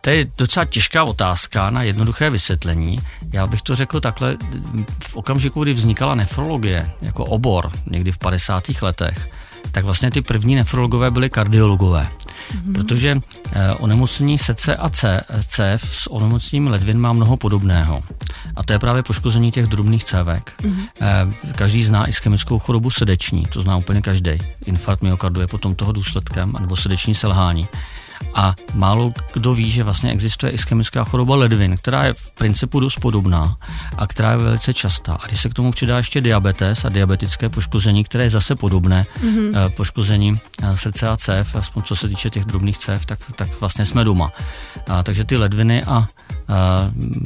to 0.00 0.10
je 0.10 0.26
docela 0.38 0.64
těžká 0.64 1.04
otázka 1.04 1.70
na 1.70 1.82
jednoduché 1.82 2.30
vysvětlení. 2.30 2.98
Já 3.32 3.46
bych 3.46 3.62
to 3.62 3.76
řekl 3.76 4.00
takhle, 4.00 4.36
v 5.02 5.16
okamžiku, 5.16 5.62
kdy 5.62 5.72
vznikala 5.72 6.14
nefrologie 6.14 6.90
jako 7.02 7.24
obor, 7.24 7.70
někdy 7.86 8.12
v 8.12 8.18
50. 8.18 8.82
letech, 8.82 9.28
tak 9.72 9.84
vlastně 9.84 10.10
ty 10.10 10.22
první 10.22 10.54
nefrologové 10.54 11.10
byli 11.10 11.30
kardiologové. 11.30 12.08
Mm-hmm. 12.08 12.72
Protože 12.72 13.18
eh, 13.52 13.72
onemocnění 13.72 14.38
srdce 14.38 14.76
a 14.76 14.88
C- 14.88 15.20
cév 15.46 15.82
s 15.82 16.12
onemocněním 16.12 16.66
ledvin 16.66 16.98
má 16.98 17.12
mnoho 17.12 17.36
podobného. 17.36 17.98
A 18.56 18.62
to 18.62 18.72
je 18.72 18.78
právě 18.78 19.02
poškození 19.02 19.52
těch 19.52 19.66
drobných 19.66 20.04
cévek. 20.04 20.52
Mm-hmm. 20.62 20.88
Eh, 21.00 21.52
každý 21.52 21.84
zná 21.84 22.08
ischemickou 22.08 22.58
chorobu 22.58 22.90
srdeční, 22.90 23.42
to 23.42 23.60
zná 23.60 23.76
úplně 23.76 24.02
každý. 24.02 24.30
Infarkt 24.66 25.02
myokardu 25.02 25.40
je 25.40 25.46
potom 25.46 25.74
toho 25.74 25.92
důsledkem, 25.92 26.52
nebo 26.60 26.76
srdeční 26.76 27.14
selhání. 27.14 27.68
A 28.34 28.54
málo 28.74 29.12
kdo 29.32 29.54
ví, 29.54 29.70
že 29.70 29.84
vlastně 29.84 30.10
existuje 30.12 30.52
ischemická 30.52 31.04
choroba 31.04 31.36
ledvin, 31.36 31.76
která 31.76 32.04
je 32.04 32.14
v 32.14 32.32
principu 32.32 32.80
dost 32.80 32.96
podobná 32.96 33.56
a 33.96 34.06
která 34.06 34.30
je 34.30 34.36
velice 34.36 34.74
častá. 34.74 35.12
A 35.12 35.26
když 35.26 35.40
se 35.40 35.48
k 35.48 35.54
tomu 35.54 35.72
přidá 35.72 35.96
ještě 35.96 36.20
diabetes 36.20 36.84
a 36.84 36.88
diabetické 36.88 37.48
poškození, 37.48 38.04
které 38.04 38.24
je 38.24 38.30
zase 38.30 38.54
podobné 38.54 39.06
mm-hmm. 39.20 39.70
poškození 39.70 40.40
eh, 40.62 40.76
srdce 40.76 41.08
a 41.08 41.16
cév, 41.16 41.56
aspoň 41.56 41.82
co 41.82 41.96
se 41.96 42.08
týče 42.08 42.30
těch 42.30 42.44
drobných 42.44 42.78
cév, 42.78 43.06
tak, 43.06 43.18
tak 43.34 43.60
vlastně 43.60 43.86
jsme 43.86 44.04
doma. 44.04 44.32
A, 44.86 45.02
takže 45.02 45.24
ty 45.24 45.36
ledviny 45.36 45.84
a 45.84 45.98
a 45.98 46.06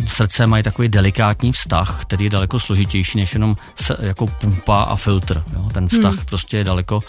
srdce 0.06 0.46
mají 0.46 0.62
takový 0.62 0.88
delikátní 0.88 1.52
vztah, 1.52 2.02
který 2.02 2.24
je 2.24 2.30
daleko 2.30 2.60
složitější 2.60 3.18
než 3.18 3.34
jenom 3.34 3.56
se, 3.74 3.96
jako 4.00 4.26
pumpa 4.26 4.82
a 4.82 4.96
filtr. 4.96 5.42
Jo? 5.52 5.68
Ten 5.74 5.88
vztah 5.88 6.14
hmm. 6.14 6.24
prostě 6.24 6.56
je 6.56 6.64
daleko, 6.64 7.00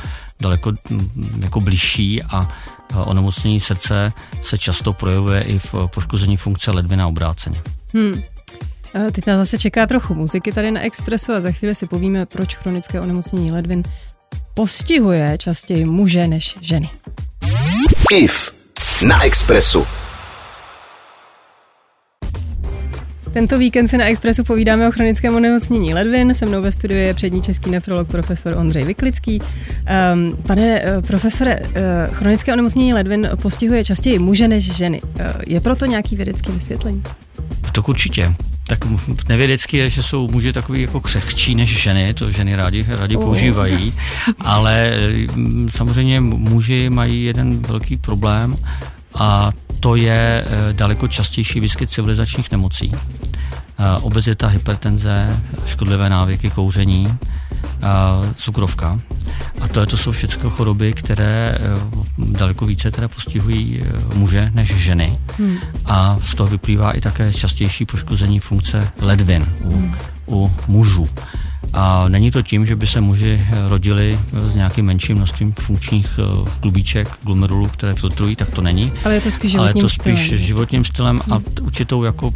daleko 0.41 0.71
mm, 0.89 1.39
jako 1.43 1.61
bližší 1.61 2.23
a 2.23 2.49
a 2.93 3.05
onemocnění 3.05 3.59
srdce 3.59 4.13
se 4.41 4.57
často 4.57 4.93
projevuje 4.93 5.41
i 5.41 5.59
v 5.59 5.75
poškození 5.93 6.37
funkce 6.37 6.71
ledvina 6.71 7.07
obráceně. 7.07 7.61
Hmm. 7.93 8.21
Eh, 8.95 9.11
Teď 9.11 9.27
nás 9.27 9.37
zase 9.37 9.57
čeká 9.57 9.85
trochu 9.87 10.15
muziky 10.15 10.51
tady 10.51 10.71
na 10.71 10.81
Expressu 10.81 11.33
a 11.33 11.41
za 11.41 11.51
chvíli 11.51 11.75
si 11.75 11.87
povíme, 11.87 12.25
proč 12.25 12.55
chronické 12.55 13.01
onemocnění 13.01 13.51
ledvin 13.51 13.83
postihuje 14.53 15.37
častěji 15.37 15.85
muže 15.85 16.27
než 16.27 16.57
ženy. 16.61 16.89
IF 18.11 18.53
na 19.07 19.23
Expressu. 19.23 19.87
Tento 23.33 23.59
víkend 23.59 23.87
si 23.87 23.97
na 23.97 24.05
Expressu 24.05 24.43
povídáme 24.43 24.87
o 24.87 24.91
chronickém 24.91 25.35
onemocnění 25.35 25.93
ledvin. 25.93 26.33
Se 26.33 26.45
mnou 26.45 26.61
ve 26.61 26.71
studiu 26.71 26.99
je 26.99 27.13
přední 27.13 27.41
český 27.41 27.69
nefrolog 27.71 28.07
profesor 28.07 28.57
Ondřej 28.57 28.83
Vyklický. 28.83 29.39
Um, 29.41 30.37
pane 30.47 30.81
uh, 30.81 31.03
profesore, 31.03 31.59
uh, 31.59 32.15
chronické 32.15 32.53
onemocnění 32.53 32.93
ledvin 32.93 33.29
postihuje 33.41 33.83
častěji 33.83 34.19
muže 34.19 34.47
než 34.47 34.75
ženy. 34.75 35.01
Uh, 35.01 35.09
je 35.47 35.59
proto 35.61 35.85
nějaký 35.85 36.15
vědecký 36.15 36.51
vysvětlení? 36.51 37.03
Tak 37.71 37.89
určitě. 37.89 38.33
Tak 38.67 38.79
nevědecky 39.29 39.77
je, 39.77 39.89
že 39.89 40.03
jsou 40.03 40.27
muži 40.27 40.53
takový 40.53 40.81
jako 40.81 40.99
křehčí 40.99 41.55
než 41.55 41.81
ženy, 41.81 42.13
to 42.13 42.31
ženy 42.31 42.55
rádi, 42.55 42.85
rádi 42.87 43.17
Oh. 43.17 43.23
používají, 43.23 43.93
ale 44.39 44.97
samozřejmě 45.71 46.21
muži 46.21 46.89
mají 46.89 47.25
jeden 47.25 47.59
velký 47.59 47.97
problém 47.97 48.57
a 49.15 49.51
to 49.83 49.95
je 49.95 50.45
eh, 50.47 50.73
daleko 50.73 51.07
častější 51.07 51.59
výskyt 51.59 51.89
civilizačních 51.89 52.51
nemocí. 52.51 52.91
Eh, 52.93 53.97
Obezita, 54.01 54.47
hypertenze, 54.47 55.39
škodlivé 55.65 56.09
návyky, 56.09 56.49
kouření, 56.49 57.17
eh, 57.63 57.87
cukrovka. 58.35 58.99
A 59.61 59.67
to, 59.67 59.79
je, 59.79 59.85
to 59.85 59.97
jsou 59.97 60.11
všechno 60.11 60.49
choroby, 60.49 60.93
které 60.93 61.57
daleko 62.17 62.65
více 62.65 62.91
teda 62.91 63.07
postihují 63.07 63.83
muže 64.13 64.51
než 64.53 64.75
ženy. 64.75 65.19
Hmm. 65.37 65.57
A 65.85 66.17
z 66.21 66.35
toho 66.35 66.49
vyplývá 66.49 66.91
i 66.91 67.01
také 67.01 67.33
častější 67.33 67.85
poškození 67.85 68.39
funkce 68.39 68.91
ledvin 68.99 69.45
u, 69.63 69.69
hmm. 69.69 69.95
u 70.27 70.51
mužů. 70.67 71.09
A 71.73 72.07
není 72.07 72.31
to 72.31 72.41
tím, 72.41 72.65
že 72.65 72.75
by 72.75 72.87
se 72.87 73.01
muži 73.01 73.41
rodili 73.67 74.19
s 74.45 74.55
nějakým 74.55 74.85
menším 74.85 75.17
množstvím 75.17 75.53
funkčních 75.53 76.19
eh, 76.19 76.49
klubíček, 76.59 77.07
glomerulů, 77.23 77.67
které 77.67 77.95
filtrují, 77.95 78.35
tak 78.35 78.51
to 78.51 78.61
není. 78.61 78.93
Ale 79.05 79.13
je 79.13 79.21
to 79.21 79.31
spíš 79.31 79.55
Ale 79.55 79.69
je 79.69 79.73
životním 79.73 79.81
to 79.81 79.89
spíš 79.89 80.25
stylem. 80.25 80.41
životním 80.41 80.83
stylem 80.85 81.21
a 81.31 81.39
určitou 81.61 82.03
jako, 82.03 82.31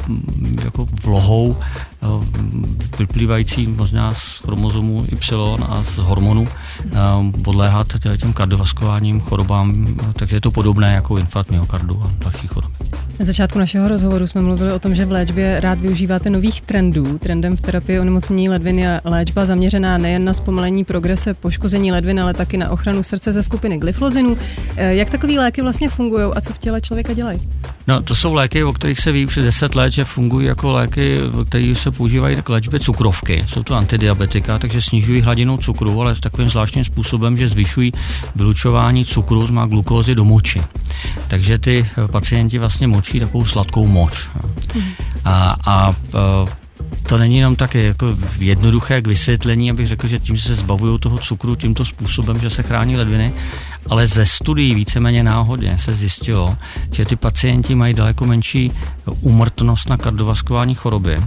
jako 0.65 0.87
vlohou 1.03 1.57
vyplývající 2.99 3.67
možná 3.67 4.13
z 4.13 4.39
chromozomu 4.39 5.05
Y 5.11 5.63
a 5.67 5.83
z 5.83 5.97
hormonů 5.97 6.47
eh, 6.47 6.97
podléhat 7.43 7.87
těm 8.17 8.33
kardiovaskulárním 8.33 9.19
chorobám, 9.19 9.87
takže 10.13 10.35
je 10.35 10.41
to 10.41 10.51
podobné 10.51 10.93
jako 10.93 11.17
infarkt 11.17 11.51
myokardu 11.51 12.01
a 12.03 12.11
další 12.23 12.47
choroby. 12.47 12.75
Na 13.19 13.25
začátku 13.25 13.59
našeho 13.59 13.87
rozhovoru 13.87 14.27
jsme 14.27 14.41
mluvili 14.41 14.73
o 14.73 14.79
tom, 14.79 14.95
že 14.95 15.05
v 15.05 15.11
léčbě 15.11 15.59
rád 15.59 15.79
využíváte 15.79 16.29
nových 16.29 16.61
trendů. 16.61 17.17
Trendem 17.17 17.57
v 17.57 17.61
terapii 17.61 17.99
onemocnění 17.99 18.49
ledvin 18.49 18.79
je 18.79 19.01
léčba 19.03 19.45
zaměřená 19.45 19.97
nejen 19.97 20.25
na 20.25 20.33
zpomalení 20.33 20.83
progrese 20.85 21.33
poškození 21.33 21.91
ledvin, 21.91 22.19
ale 22.21 22.33
taky 22.33 22.57
na 22.57 22.69
ochranu 22.69 23.03
srdce 23.03 23.33
ze 23.33 23.43
skupiny 23.43 23.77
glyflozinů. 23.77 24.37
Eh, 24.75 24.95
Jak 24.95 25.09
takový 25.09 25.37
léky 25.37 25.61
vlastně 25.61 25.89
fungují 25.89 26.23
a 26.35 26.41
co 26.41 26.53
v 26.53 26.57
těle 26.57 26.81
člověka 26.81 27.13
dělají? 27.13 27.49
No, 27.87 28.01
to 28.01 28.15
jsou 28.15 28.33
léky, 28.33 28.63
o 28.63 28.73
kterých 28.73 28.99
se 28.99 29.11
ví 29.11 29.25
už 29.25 29.35
10 29.35 29.75
let, 29.75 29.91
že 29.91 30.05
fungují 30.05 30.47
jako 30.47 30.71
léky, 30.71 31.19
které 31.49 31.73
se 31.75 31.91
používají 31.97 32.35
k 32.41 32.49
léčbě 32.49 32.79
cukrovky. 32.79 33.45
Jsou 33.47 33.63
to 33.63 33.75
antidiabetika, 33.75 34.59
takže 34.59 34.81
snižují 34.81 35.21
hladinu 35.21 35.57
cukru, 35.57 36.01
ale 36.01 36.15
takovým 36.15 36.49
zvláštním 36.49 36.83
způsobem, 36.83 37.37
že 37.37 37.47
zvyšují 37.47 37.93
vylučování 38.35 39.05
cukru, 39.05 39.47
má 39.51 39.65
glukózy 39.65 40.15
do 40.15 40.25
moči. 40.25 40.61
Takže 41.27 41.57
ty 41.57 41.85
eh, 41.85 42.07
pacienti 42.07 42.59
vlastně 42.59 42.87
močí 42.87 43.19
takovou 43.19 43.45
sladkou 43.45 43.87
moč. 43.87 44.29
A, 45.25 45.55
a 45.65 45.95
eh, 46.13 46.67
to 47.07 47.17
není 47.17 47.37
jenom 47.37 47.55
tak 47.55 47.75
jako 47.75 48.17
jednoduché 48.39 49.01
k 49.01 49.07
vysvětlení, 49.07 49.71
abych 49.71 49.87
řekl, 49.87 50.07
že 50.07 50.19
tím, 50.19 50.35
že 50.35 50.43
se 50.43 50.55
zbavují 50.55 50.99
toho 50.99 51.17
cukru 51.17 51.55
tímto 51.55 51.85
způsobem, 51.85 52.39
že 52.39 52.49
se 52.49 52.63
chrání 52.63 52.97
ledviny, 52.97 53.33
ale 53.89 54.07
ze 54.07 54.25
studií 54.25 54.75
víceméně 54.75 55.23
náhodně 55.23 55.77
se 55.77 55.95
zjistilo, 55.95 56.55
že 56.91 57.05
ty 57.05 57.15
pacienti 57.15 57.75
mají 57.75 57.93
daleko 57.93 58.25
menší 58.25 58.71
úmrtnost 59.21 59.89
na 59.89 59.97
kardiovaskulární 59.97 60.75
choroby. 60.75 61.17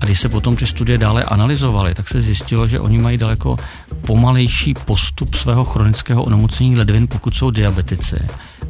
A 0.00 0.04
když 0.04 0.20
se 0.20 0.28
potom 0.28 0.56
ty 0.56 0.66
studie 0.66 0.98
dále 0.98 1.24
analyzovaly, 1.24 1.94
tak 1.94 2.08
se 2.08 2.22
zjistilo, 2.22 2.66
že 2.66 2.80
oni 2.80 2.98
mají 2.98 3.18
daleko 3.18 3.56
pomalejší 4.02 4.74
postup 4.74 5.34
svého 5.34 5.64
chronického 5.64 6.22
onemocnění 6.22 6.76
ledvin, 6.76 7.08
pokud 7.08 7.34
jsou 7.34 7.50
diabetici. 7.50 8.16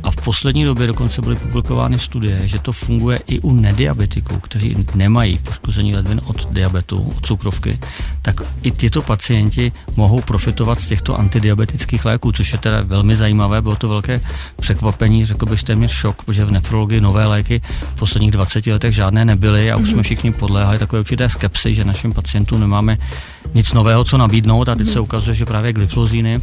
A 0.03 0.11
v 0.11 0.17
poslední 0.17 0.65
době 0.65 0.87
dokonce 0.87 1.23
byly 1.23 1.37
publikovány 1.37 1.99
studie, 1.99 2.49
že 2.49 2.59
to 2.59 2.73
funguje 2.73 3.21
i 3.27 3.41
u 3.41 3.53
nediabetiků, 3.53 4.41
kteří 4.41 4.87
nemají 4.95 5.39
poškození 5.39 5.95
ledvin 5.95 6.21
od 6.25 6.53
diabetu, 6.53 7.13
od 7.17 7.27
cukrovky, 7.27 7.79
tak 8.23 8.41
i 8.63 8.71
tyto 8.71 9.03
pacienti 9.03 9.73
mohou 9.97 10.21
profitovat 10.21 10.81
z 10.81 10.89
těchto 10.89 11.19
antidiabetických 11.19 12.05
léků, 12.05 12.33
což 12.33 12.53
je 12.53 12.59
teda 12.59 12.83
velmi 12.83 13.17
zajímavé. 13.17 13.36
Bylo 13.61 13.77
to 13.77 13.89
velké 13.89 14.21
překvapení, 14.61 15.25
řekl 15.25 15.47
bych 15.47 15.63
téměř 15.63 15.91
šok, 15.91 16.23
protože 16.23 16.45
v 16.45 16.51
nefrologii 16.51 17.01
nové 17.01 17.27
léky 17.27 17.63
v 17.95 17.99
posledních 17.99 18.31
20 18.31 18.67
letech 18.67 18.95
žádné 18.95 19.25
nebyly 19.25 19.73
a 19.73 19.77
už 19.77 19.91
jsme 19.91 20.03
všichni 20.03 20.33
podléhali 20.33 20.79
takové 20.79 21.01
určité 21.01 21.29
skepsy, 21.29 21.75
že 21.75 21.85
našim 21.85 22.13
pacientům 22.13 22.61
nemáme 22.61 22.99
nic 23.55 23.73
nového, 23.73 24.05
co 24.05 24.19
nabídnout 24.19 24.69
a 24.69 24.75
teď 24.75 24.89
se 24.89 25.01
ukazuje, 25.01 25.35
že 25.35 25.45
právě 25.47 25.73
glyflozíny 25.73 26.41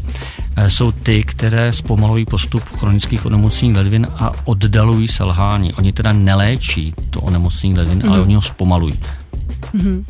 eh, 0.55 0.69
jsou 0.69 0.91
ty, 0.91 1.23
které 1.23 1.73
zpomalují 1.73 2.25
postup 2.25 2.63
chronických 2.63 3.25
onemocnění 3.25 3.73
ledvin 3.73 4.07
a 4.15 4.31
oddalují 4.45 5.07
selhání. 5.07 5.73
Oni 5.73 5.93
teda 5.93 6.13
neléčí 6.13 6.93
to 7.09 7.21
onemocnění 7.21 7.77
ledvin, 7.77 7.99
mm-hmm. 7.99 8.09
ale 8.09 8.21
oni 8.21 8.35
ho 8.35 8.41
zpomalují. 8.41 8.99
Mm-hmm. 9.75 10.03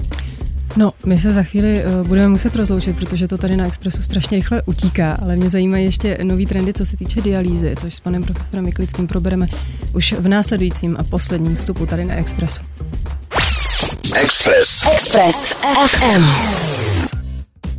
No, 0.78 0.92
my 1.06 1.20
se 1.20 1.32
za 1.32 1.44
chvíli 1.44 1.84
uh, 1.86 2.08
budeme 2.08 2.28
muset 2.28 2.56
rozloučit, 2.56 2.96
protože 2.96 3.28
to 3.28 3.38
tady 3.38 3.58
na 3.58 3.68
Expressu 3.68 4.04
strašně 4.04 4.38
rychle 4.38 4.62
utíká, 4.66 5.18
ale 5.24 5.36
mě 5.36 5.50
zajímají 5.50 5.86
ještě 5.86 6.18
nový 6.24 6.46
trendy, 6.46 6.74
co 6.74 6.86
se 6.86 6.98
týče 6.98 7.22
dialýzy, 7.22 7.76
což 7.80 7.96
s 7.96 8.00
panem 8.00 8.24
profesorem 8.24 8.66
Miklickým 8.66 9.08
probereme 9.08 9.48
už 9.94 10.14
v 10.14 10.28
následujícím 10.28 10.98
a 11.00 11.04
posledním 11.04 11.56
vstupu 11.56 11.86
tady 11.86 12.06
na 12.06 12.16
Expressu. 12.16 12.62
Express. 14.16 14.86
Express 14.94 15.54
FM. 15.88 16.24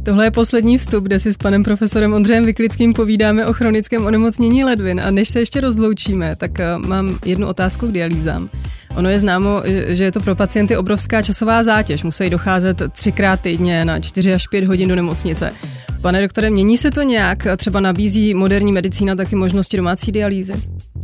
Tohle 0.05 0.27
je 0.27 0.31
poslední 0.31 0.79
vstup, 0.79 1.05
kde 1.05 1.19
si 1.19 1.33
s 1.33 1.37
panem 1.37 1.63
profesorem 1.63 2.13
Ondřejem 2.13 2.45
Vyklickým 2.45 2.93
povídáme 2.93 3.47
o 3.47 3.53
chronickém 3.53 4.07
onemocnění 4.07 4.65
ledvin. 4.65 5.01
A 5.01 5.11
než 5.11 5.29
se 5.29 5.39
ještě 5.39 5.61
rozloučíme, 5.61 6.37
tak 6.37 6.61
eh, 6.61 6.79
mám 6.79 7.19
jednu 7.25 7.47
otázku 7.47 7.87
k 7.87 7.93
dialýzám. 7.93 8.49
Ono 8.95 9.09
je 9.09 9.21
známo, 9.21 9.63
že 9.89 10.05
je 10.05 10.13
to 10.13 10.21
pro 10.21 10.35
pacienty 10.35 10.77
obrovská 10.77 11.23
časová 11.23 11.63
zátěž. 11.63 12.03
Musí 12.03 12.31
docházet 12.31 12.83
třikrát 12.93 13.41
týdně 13.41 13.85
na 13.85 14.01
4 14.01 14.35
až 14.35 14.47
5 14.47 14.65
hodin 14.65 14.89
do 14.89 14.97
nemocnice. 14.97 15.53
Pane 16.01 16.21
doktore, 16.21 16.51
mění 16.51 16.77
se 16.77 16.91
to 16.91 17.03
nějak? 17.03 17.47
Třeba 17.57 17.81
nabízí 17.81 18.35
moderní 18.35 18.73
medicína 18.73 19.15
taky 19.15 19.37
možnosti 19.37 19.77
domácí 19.77 20.13
dialýzy? 20.13 20.55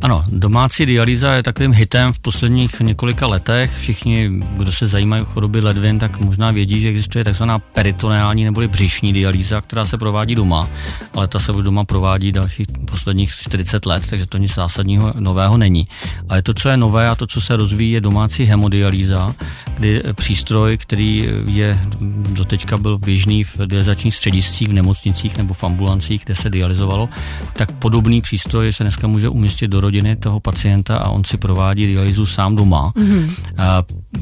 Ano, 0.02 0.24
domácí 0.28 0.86
dialýza 0.86 1.34
je 1.34 1.42
takovým 1.42 1.72
hitem 1.72 2.12
v 2.12 2.18
posledních 2.18 2.80
několika 2.80 3.26
letech. 3.26 3.78
Všichni, 3.78 4.30
kdo 4.56 4.72
se 4.72 4.86
zajímají 4.86 5.22
o 5.22 5.24
choroby 5.24 5.60
ledvin, 5.60 5.98
tak 5.98 6.20
možná 6.20 6.50
vědí, 6.50 6.80
že 6.80 6.88
existuje 6.88 7.24
takzvaná 7.24 7.58
peritoneální 7.58 8.44
neboli 8.44 8.68
břišní 8.68 9.12
dialýza, 9.12 9.60
která 9.60 9.84
se 9.84 9.98
provádí 9.98 10.34
doma, 10.34 10.68
ale 11.14 11.28
ta 11.28 11.38
se 11.38 11.52
už 11.52 11.64
doma 11.64 11.84
provádí 11.84 12.32
dalších 12.32 12.66
posledních 12.90 13.30
40 13.30 13.86
let, 13.86 14.02
takže 14.10 14.26
to 14.26 14.38
nic 14.38 14.54
zásadního 14.54 15.14
nového 15.18 15.56
není. 15.56 15.88
Ale 16.28 16.42
to, 16.42 16.54
co 16.54 16.68
je 16.68 16.76
nové 16.76 17.08
a 17.08 17.14
to, 17.14 17.26
co 17.26 17.40
se 17.40 17.56
rozvíjí, 17.56 17.79
je 17.84 18.00
domácí 18.00 18.44
hemodialýza, 18.44 19.34
kdy 19.78 20.02
přístroj, 20.14 20.76
který 20.76 21.28
je 21.46 21.80
doteďka 22.32 22.76
byl 22.76 22.98
běžný 22.98 23.44
v 23.44 23.58
dializačních 23.66 24.14
střediscích, 24.14 24.68
v 24.68 24.72
nemocnicích 24.72 25.36
nebo 25.36 25.54
v 25.54 25.64
ambulancích, 25.64 26.24
kde 26.24 26.34
se 26.34 26.50
dializovalo, 26.50 27.08
tak 27.52 27.72
podobný 27.72 28.20
přístroj 28.20 28.72
se 28.72 28.84
dneska 28.84 29.06
může 29.06 29.28
umístit 29.28 29.68
do 29.68 29.80
rodiny 29.80 30.16
toho 30.16 30.40
pacienta 30.40 30.96
a 30.96 31.08
on 31.08 31.24
si 31.24 31.36
provádí 31.36 31.86
dialýzu 31.86 32.26
sám 32.26 32.56
doma. 32.56 32.92
Mm-hmm. 32.96 33.30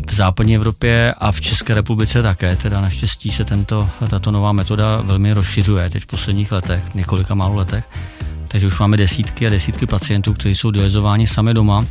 V 0.06 0.14
západní 0.14 0.56
Evropě 0.56 1.14
a 1.18 1.32
v 1.32 1.40
České 1.40 1.74
republice 1.74 2.22
také, 2.22 2.56
teda 2.56 2.80
naštěstí 2.80 3.30
se 3.30 3.44
tento, 3.44 3.88
tato 4.10 4.30
nová 4.30 4.52
metoda 4.52 5.00
velmi 5.00 5.32
rozšiřuje 5.32 5.90
teď 5.90 6.02
v 6.02 6.06
posledních 6.06 6.52
letech, 6.52 6.94
několika 6.94 7.34
málo 7.34 7.54
letech. 7.54 7.84
Takže 8.48 8.66
už 8.66 8.78
máme 8.78 8.96
desítky 8.96 9.46
a 9.46 9.50
desítky 9.50 9.86
pacientů, 9.86 10.34
kteří 10.34 10.54
jsou 10.54 10.70
dializováni 10.70 11.26
sami 11.26 11.54
doma. 11.54 11.86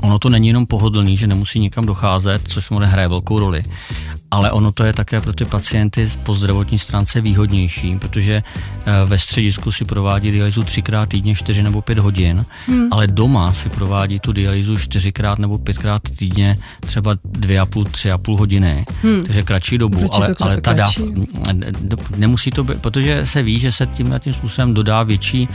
Ono 0.00 0.18
to 0.18 0.28
není 0.28 0.48
jenom 0.48 0.66
pohodlný, 0.66 1.16
že 1.16 1.26
nemusí 1.26 1.60
nikam 1.60 1.86
docházet, 1.86 2.42
což 2.48 2.70
mu 2.70 2.78
hraje 2.78 3.08
velkou 3.08 3.38
roli, 3.38 3.62
ale 4.30 4.50
ono 4.50 4.72
to 4.72 4.84
je 4.84 4.92
také 4.92 5.20
pro 5.20 5.32
ty 5.32 5.44
pacienty 5.44 6.08
po 6.22 6.34
zdravotní 6.34 6.78
stránce 6.78 7.20
výhodnější, 7.20 7.98
protože 7.98 8.42
eh, 8.42 8.92
ve 9.06 9.18
středisku 9.18 9.72
si 9.72 9.84
provádí 9.84 10.30
dialýzu 10.30 10.62
třikrát 10.62 11.08
týdně, 11.08 11.34
čtyři 11.34 11.62
nebo 11.62 11.82
pět 11.82 11.98
hodin, 11.98 12.46
hmm. 12.66 12.88
ale 12.90 13.06
doma 13.06 13.52
si 13.52 13.68
provádí 13.68 14.20
tu 14.20 14.32
dialýzu 14.32 14.76
čtyřikrát 14.76 15.38
nebo 15.38 15.58
pětkrát 15.58 16.02
týdně, 16.02 16.58
třeba 16.80 17.14
dvě 17.24 17.60
a 17.60 17.66
půl, 17.66 17.84
tři 17.84 18.10
a 18.10 18.18
půl 18.18 18.36
hodiny, 18.36 18.86
hmm. 19.02 19.22
takže 19.24 19.42
kratší 19.42 19.78
dobu, 19.78 19.98
Proč 19.98 20.10
ale, 20.14 20.34
ale 20.40 20.60
ta 20.60 20.72
dáv, 20.72 20.94
nemusí 22.16 22.50
to 22.50 22.64
být, 22.64 22.78
protože 22.80 23.26
se 23.26 23.42
ví, 23.42 23.60
že 23.60 23.72
se 23.72 23.86
tím 23.86 24.14
tím 24.18 24.32
způsobem 24.32 24.74
dodá 24.74 25.02
větší 25.02 25.48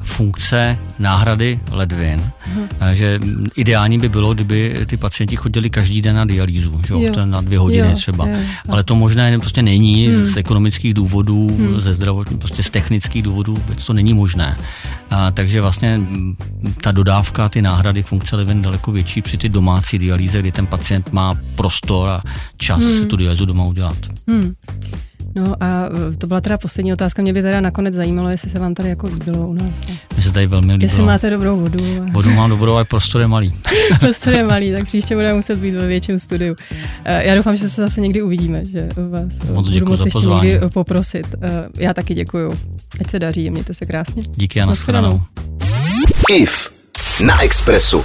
funkce 0.00 0.78
náhrady 0.98 1.60
ledvin, 1.70 2.30
hmm. 2.44 2.68
že 2.92 3.20
ideální 3.58 3.98
by 3.98 4.08
bylo, 4.08 4.34
kdyby 4.34 4.80
ty 4.86 4.96
pacienti 4.96 5.36
chodili 5.36 5.70
každý 5.70 6.02
den 6.02 6.16
na 6.16 6.24
dialýzu, 6.24 6.80
že? 6.86 6.94
Jo. 6.94 7.12
na 7.24 7.40
dvě 7.40 7.58
hodiny 7.58 7.88
jo. 7.88 7.96
třeba. 7.96 8.26
Je, 8.26 8.46
Ale 8.68 8.84
to 8.84 8.94
možné 8.94 9.38
prostě 9.38 9.62
není 9.62 10.08
hmm. 10.08 10.26
z 10.26 10.36
ekonomických 10.36 10.94
důvodů, 10.94 11.46
hmm. 11.46 11.80
ze 11.80 11.94
zdravotní, 11.94 12.38
prostě 12.38 12.62
z 12.62 12.70
technických 12.70 13.22
důvodů 13.22 13.54
vůbec 13.54 13.84
to 13.84 13.92
není 13.92 14.14
možné. 14.14 14.58
A, 15.10 15.30
takže 15.30 15.60
vlastně 15.60 16.00
ta 16.82 16.92
dodávka, 16.92 17.48
ty 17.48 17.62
náhrady 17.62 18.02
funkce 18.02 18.36
levin 18.36 18.62
daleko 18.62 18.92
větší 18.92 19.22
při 19.22 19.38
ty 19.38 19.48
domácí 19.48 19.98
dialýze, 19.98 20.40
kdy 20.40 20.52
ten 20.52 20.66
pacient 20.66 21.12
má 21.12 21.34
prostor 21.54 22.08
a 22.08 22.22
čas 22.56 22.84
hmm. 22.84 23.08
tu 23.08 23.16
dialýzu 23.16 23.44
doma 23.44 23.64
udělat. 23.64 23.98
Hmm. 24.28 24.54
No 25.34 25.54
a 25.60 25.88
e, 26.12 26.16
to 26.16 26.26
byla 26.26 26.40
teda 26.40 26.58
poslední 26.58 26.92
otázka. 26.92 27.22
Mě 27.22 27.32
by 27.32 27.42
teda 27.42 27.60
nakonec 27.60 27.94
zajímalo, 27.94 28.28
jestli 28.28 28.50
se 28.50 28.58
vám 28.58 28.74
tady 28.74 28.88
jako 28.88 29.06
líbilo 29.06 29.48
u 29.48 29.54
nás. 29.54 29.86
Mně 30.14 30.22
se 30.22 30.32
tady 30.32 30.46
velmi 30.46 30.72
líbilo. 30.72 30.84
Jestli 30.84 31.02
máte 31.02 31.30
dobrou 31.30 31.60
vodu. 31.60 31.84
A... 32.02 32.12
Vodu 32.12 32.30
mám 32.30 32.50
dobrou, 32.50 32.72
ale 32.72 32.84
prostor 32.84 33.20
je 33.20 33.26
malý. 33.26 33.52
prostor 34.00 34.34
je 34.34 34.44
malý, 34.44 34.72
tak 34.72 34.84
příště 34.84 35.14
budeme 35.14 35.34
muset 35.34 35.58
být 35.58 35.70
ve 35.70 35.86
větším 35.86 36.18
studiu. 36.18 36.56
E, 37.04 37.26
já 37.28 37.34
doufám, 37.34 37.56
že 37.56 37.68
se 37.68 37.82
zase 37.82 38.00
někdy 38.00 38.22
uvidíme, 38.22 38.64
že 38.64 38.88
vás 39.10 39.42
Moc 39.52 39.68
budu 39.70 39.86
moci 39.86 40.06
ještě 40.06 40.26
někdy 40.26 40.60
poprosit. 40.68 41.26
E, 41.42 41.68
já 41.76 41.94
taky 41.94 42.14
děkuju. 42.14 42.58
Ať 43.00 43.10
se 43.10 43.18
daří, 43.18 43.50
mějte 43.50 43.74
se 43.74 43.86
krásně. 43.86 44.22
Díky 44.36 44.60
a 44.60 44.66
nashledanou. 44.66 45.20
IF 46.30 46.70
na 47.24 47.42
Expressu. 47.42 48.04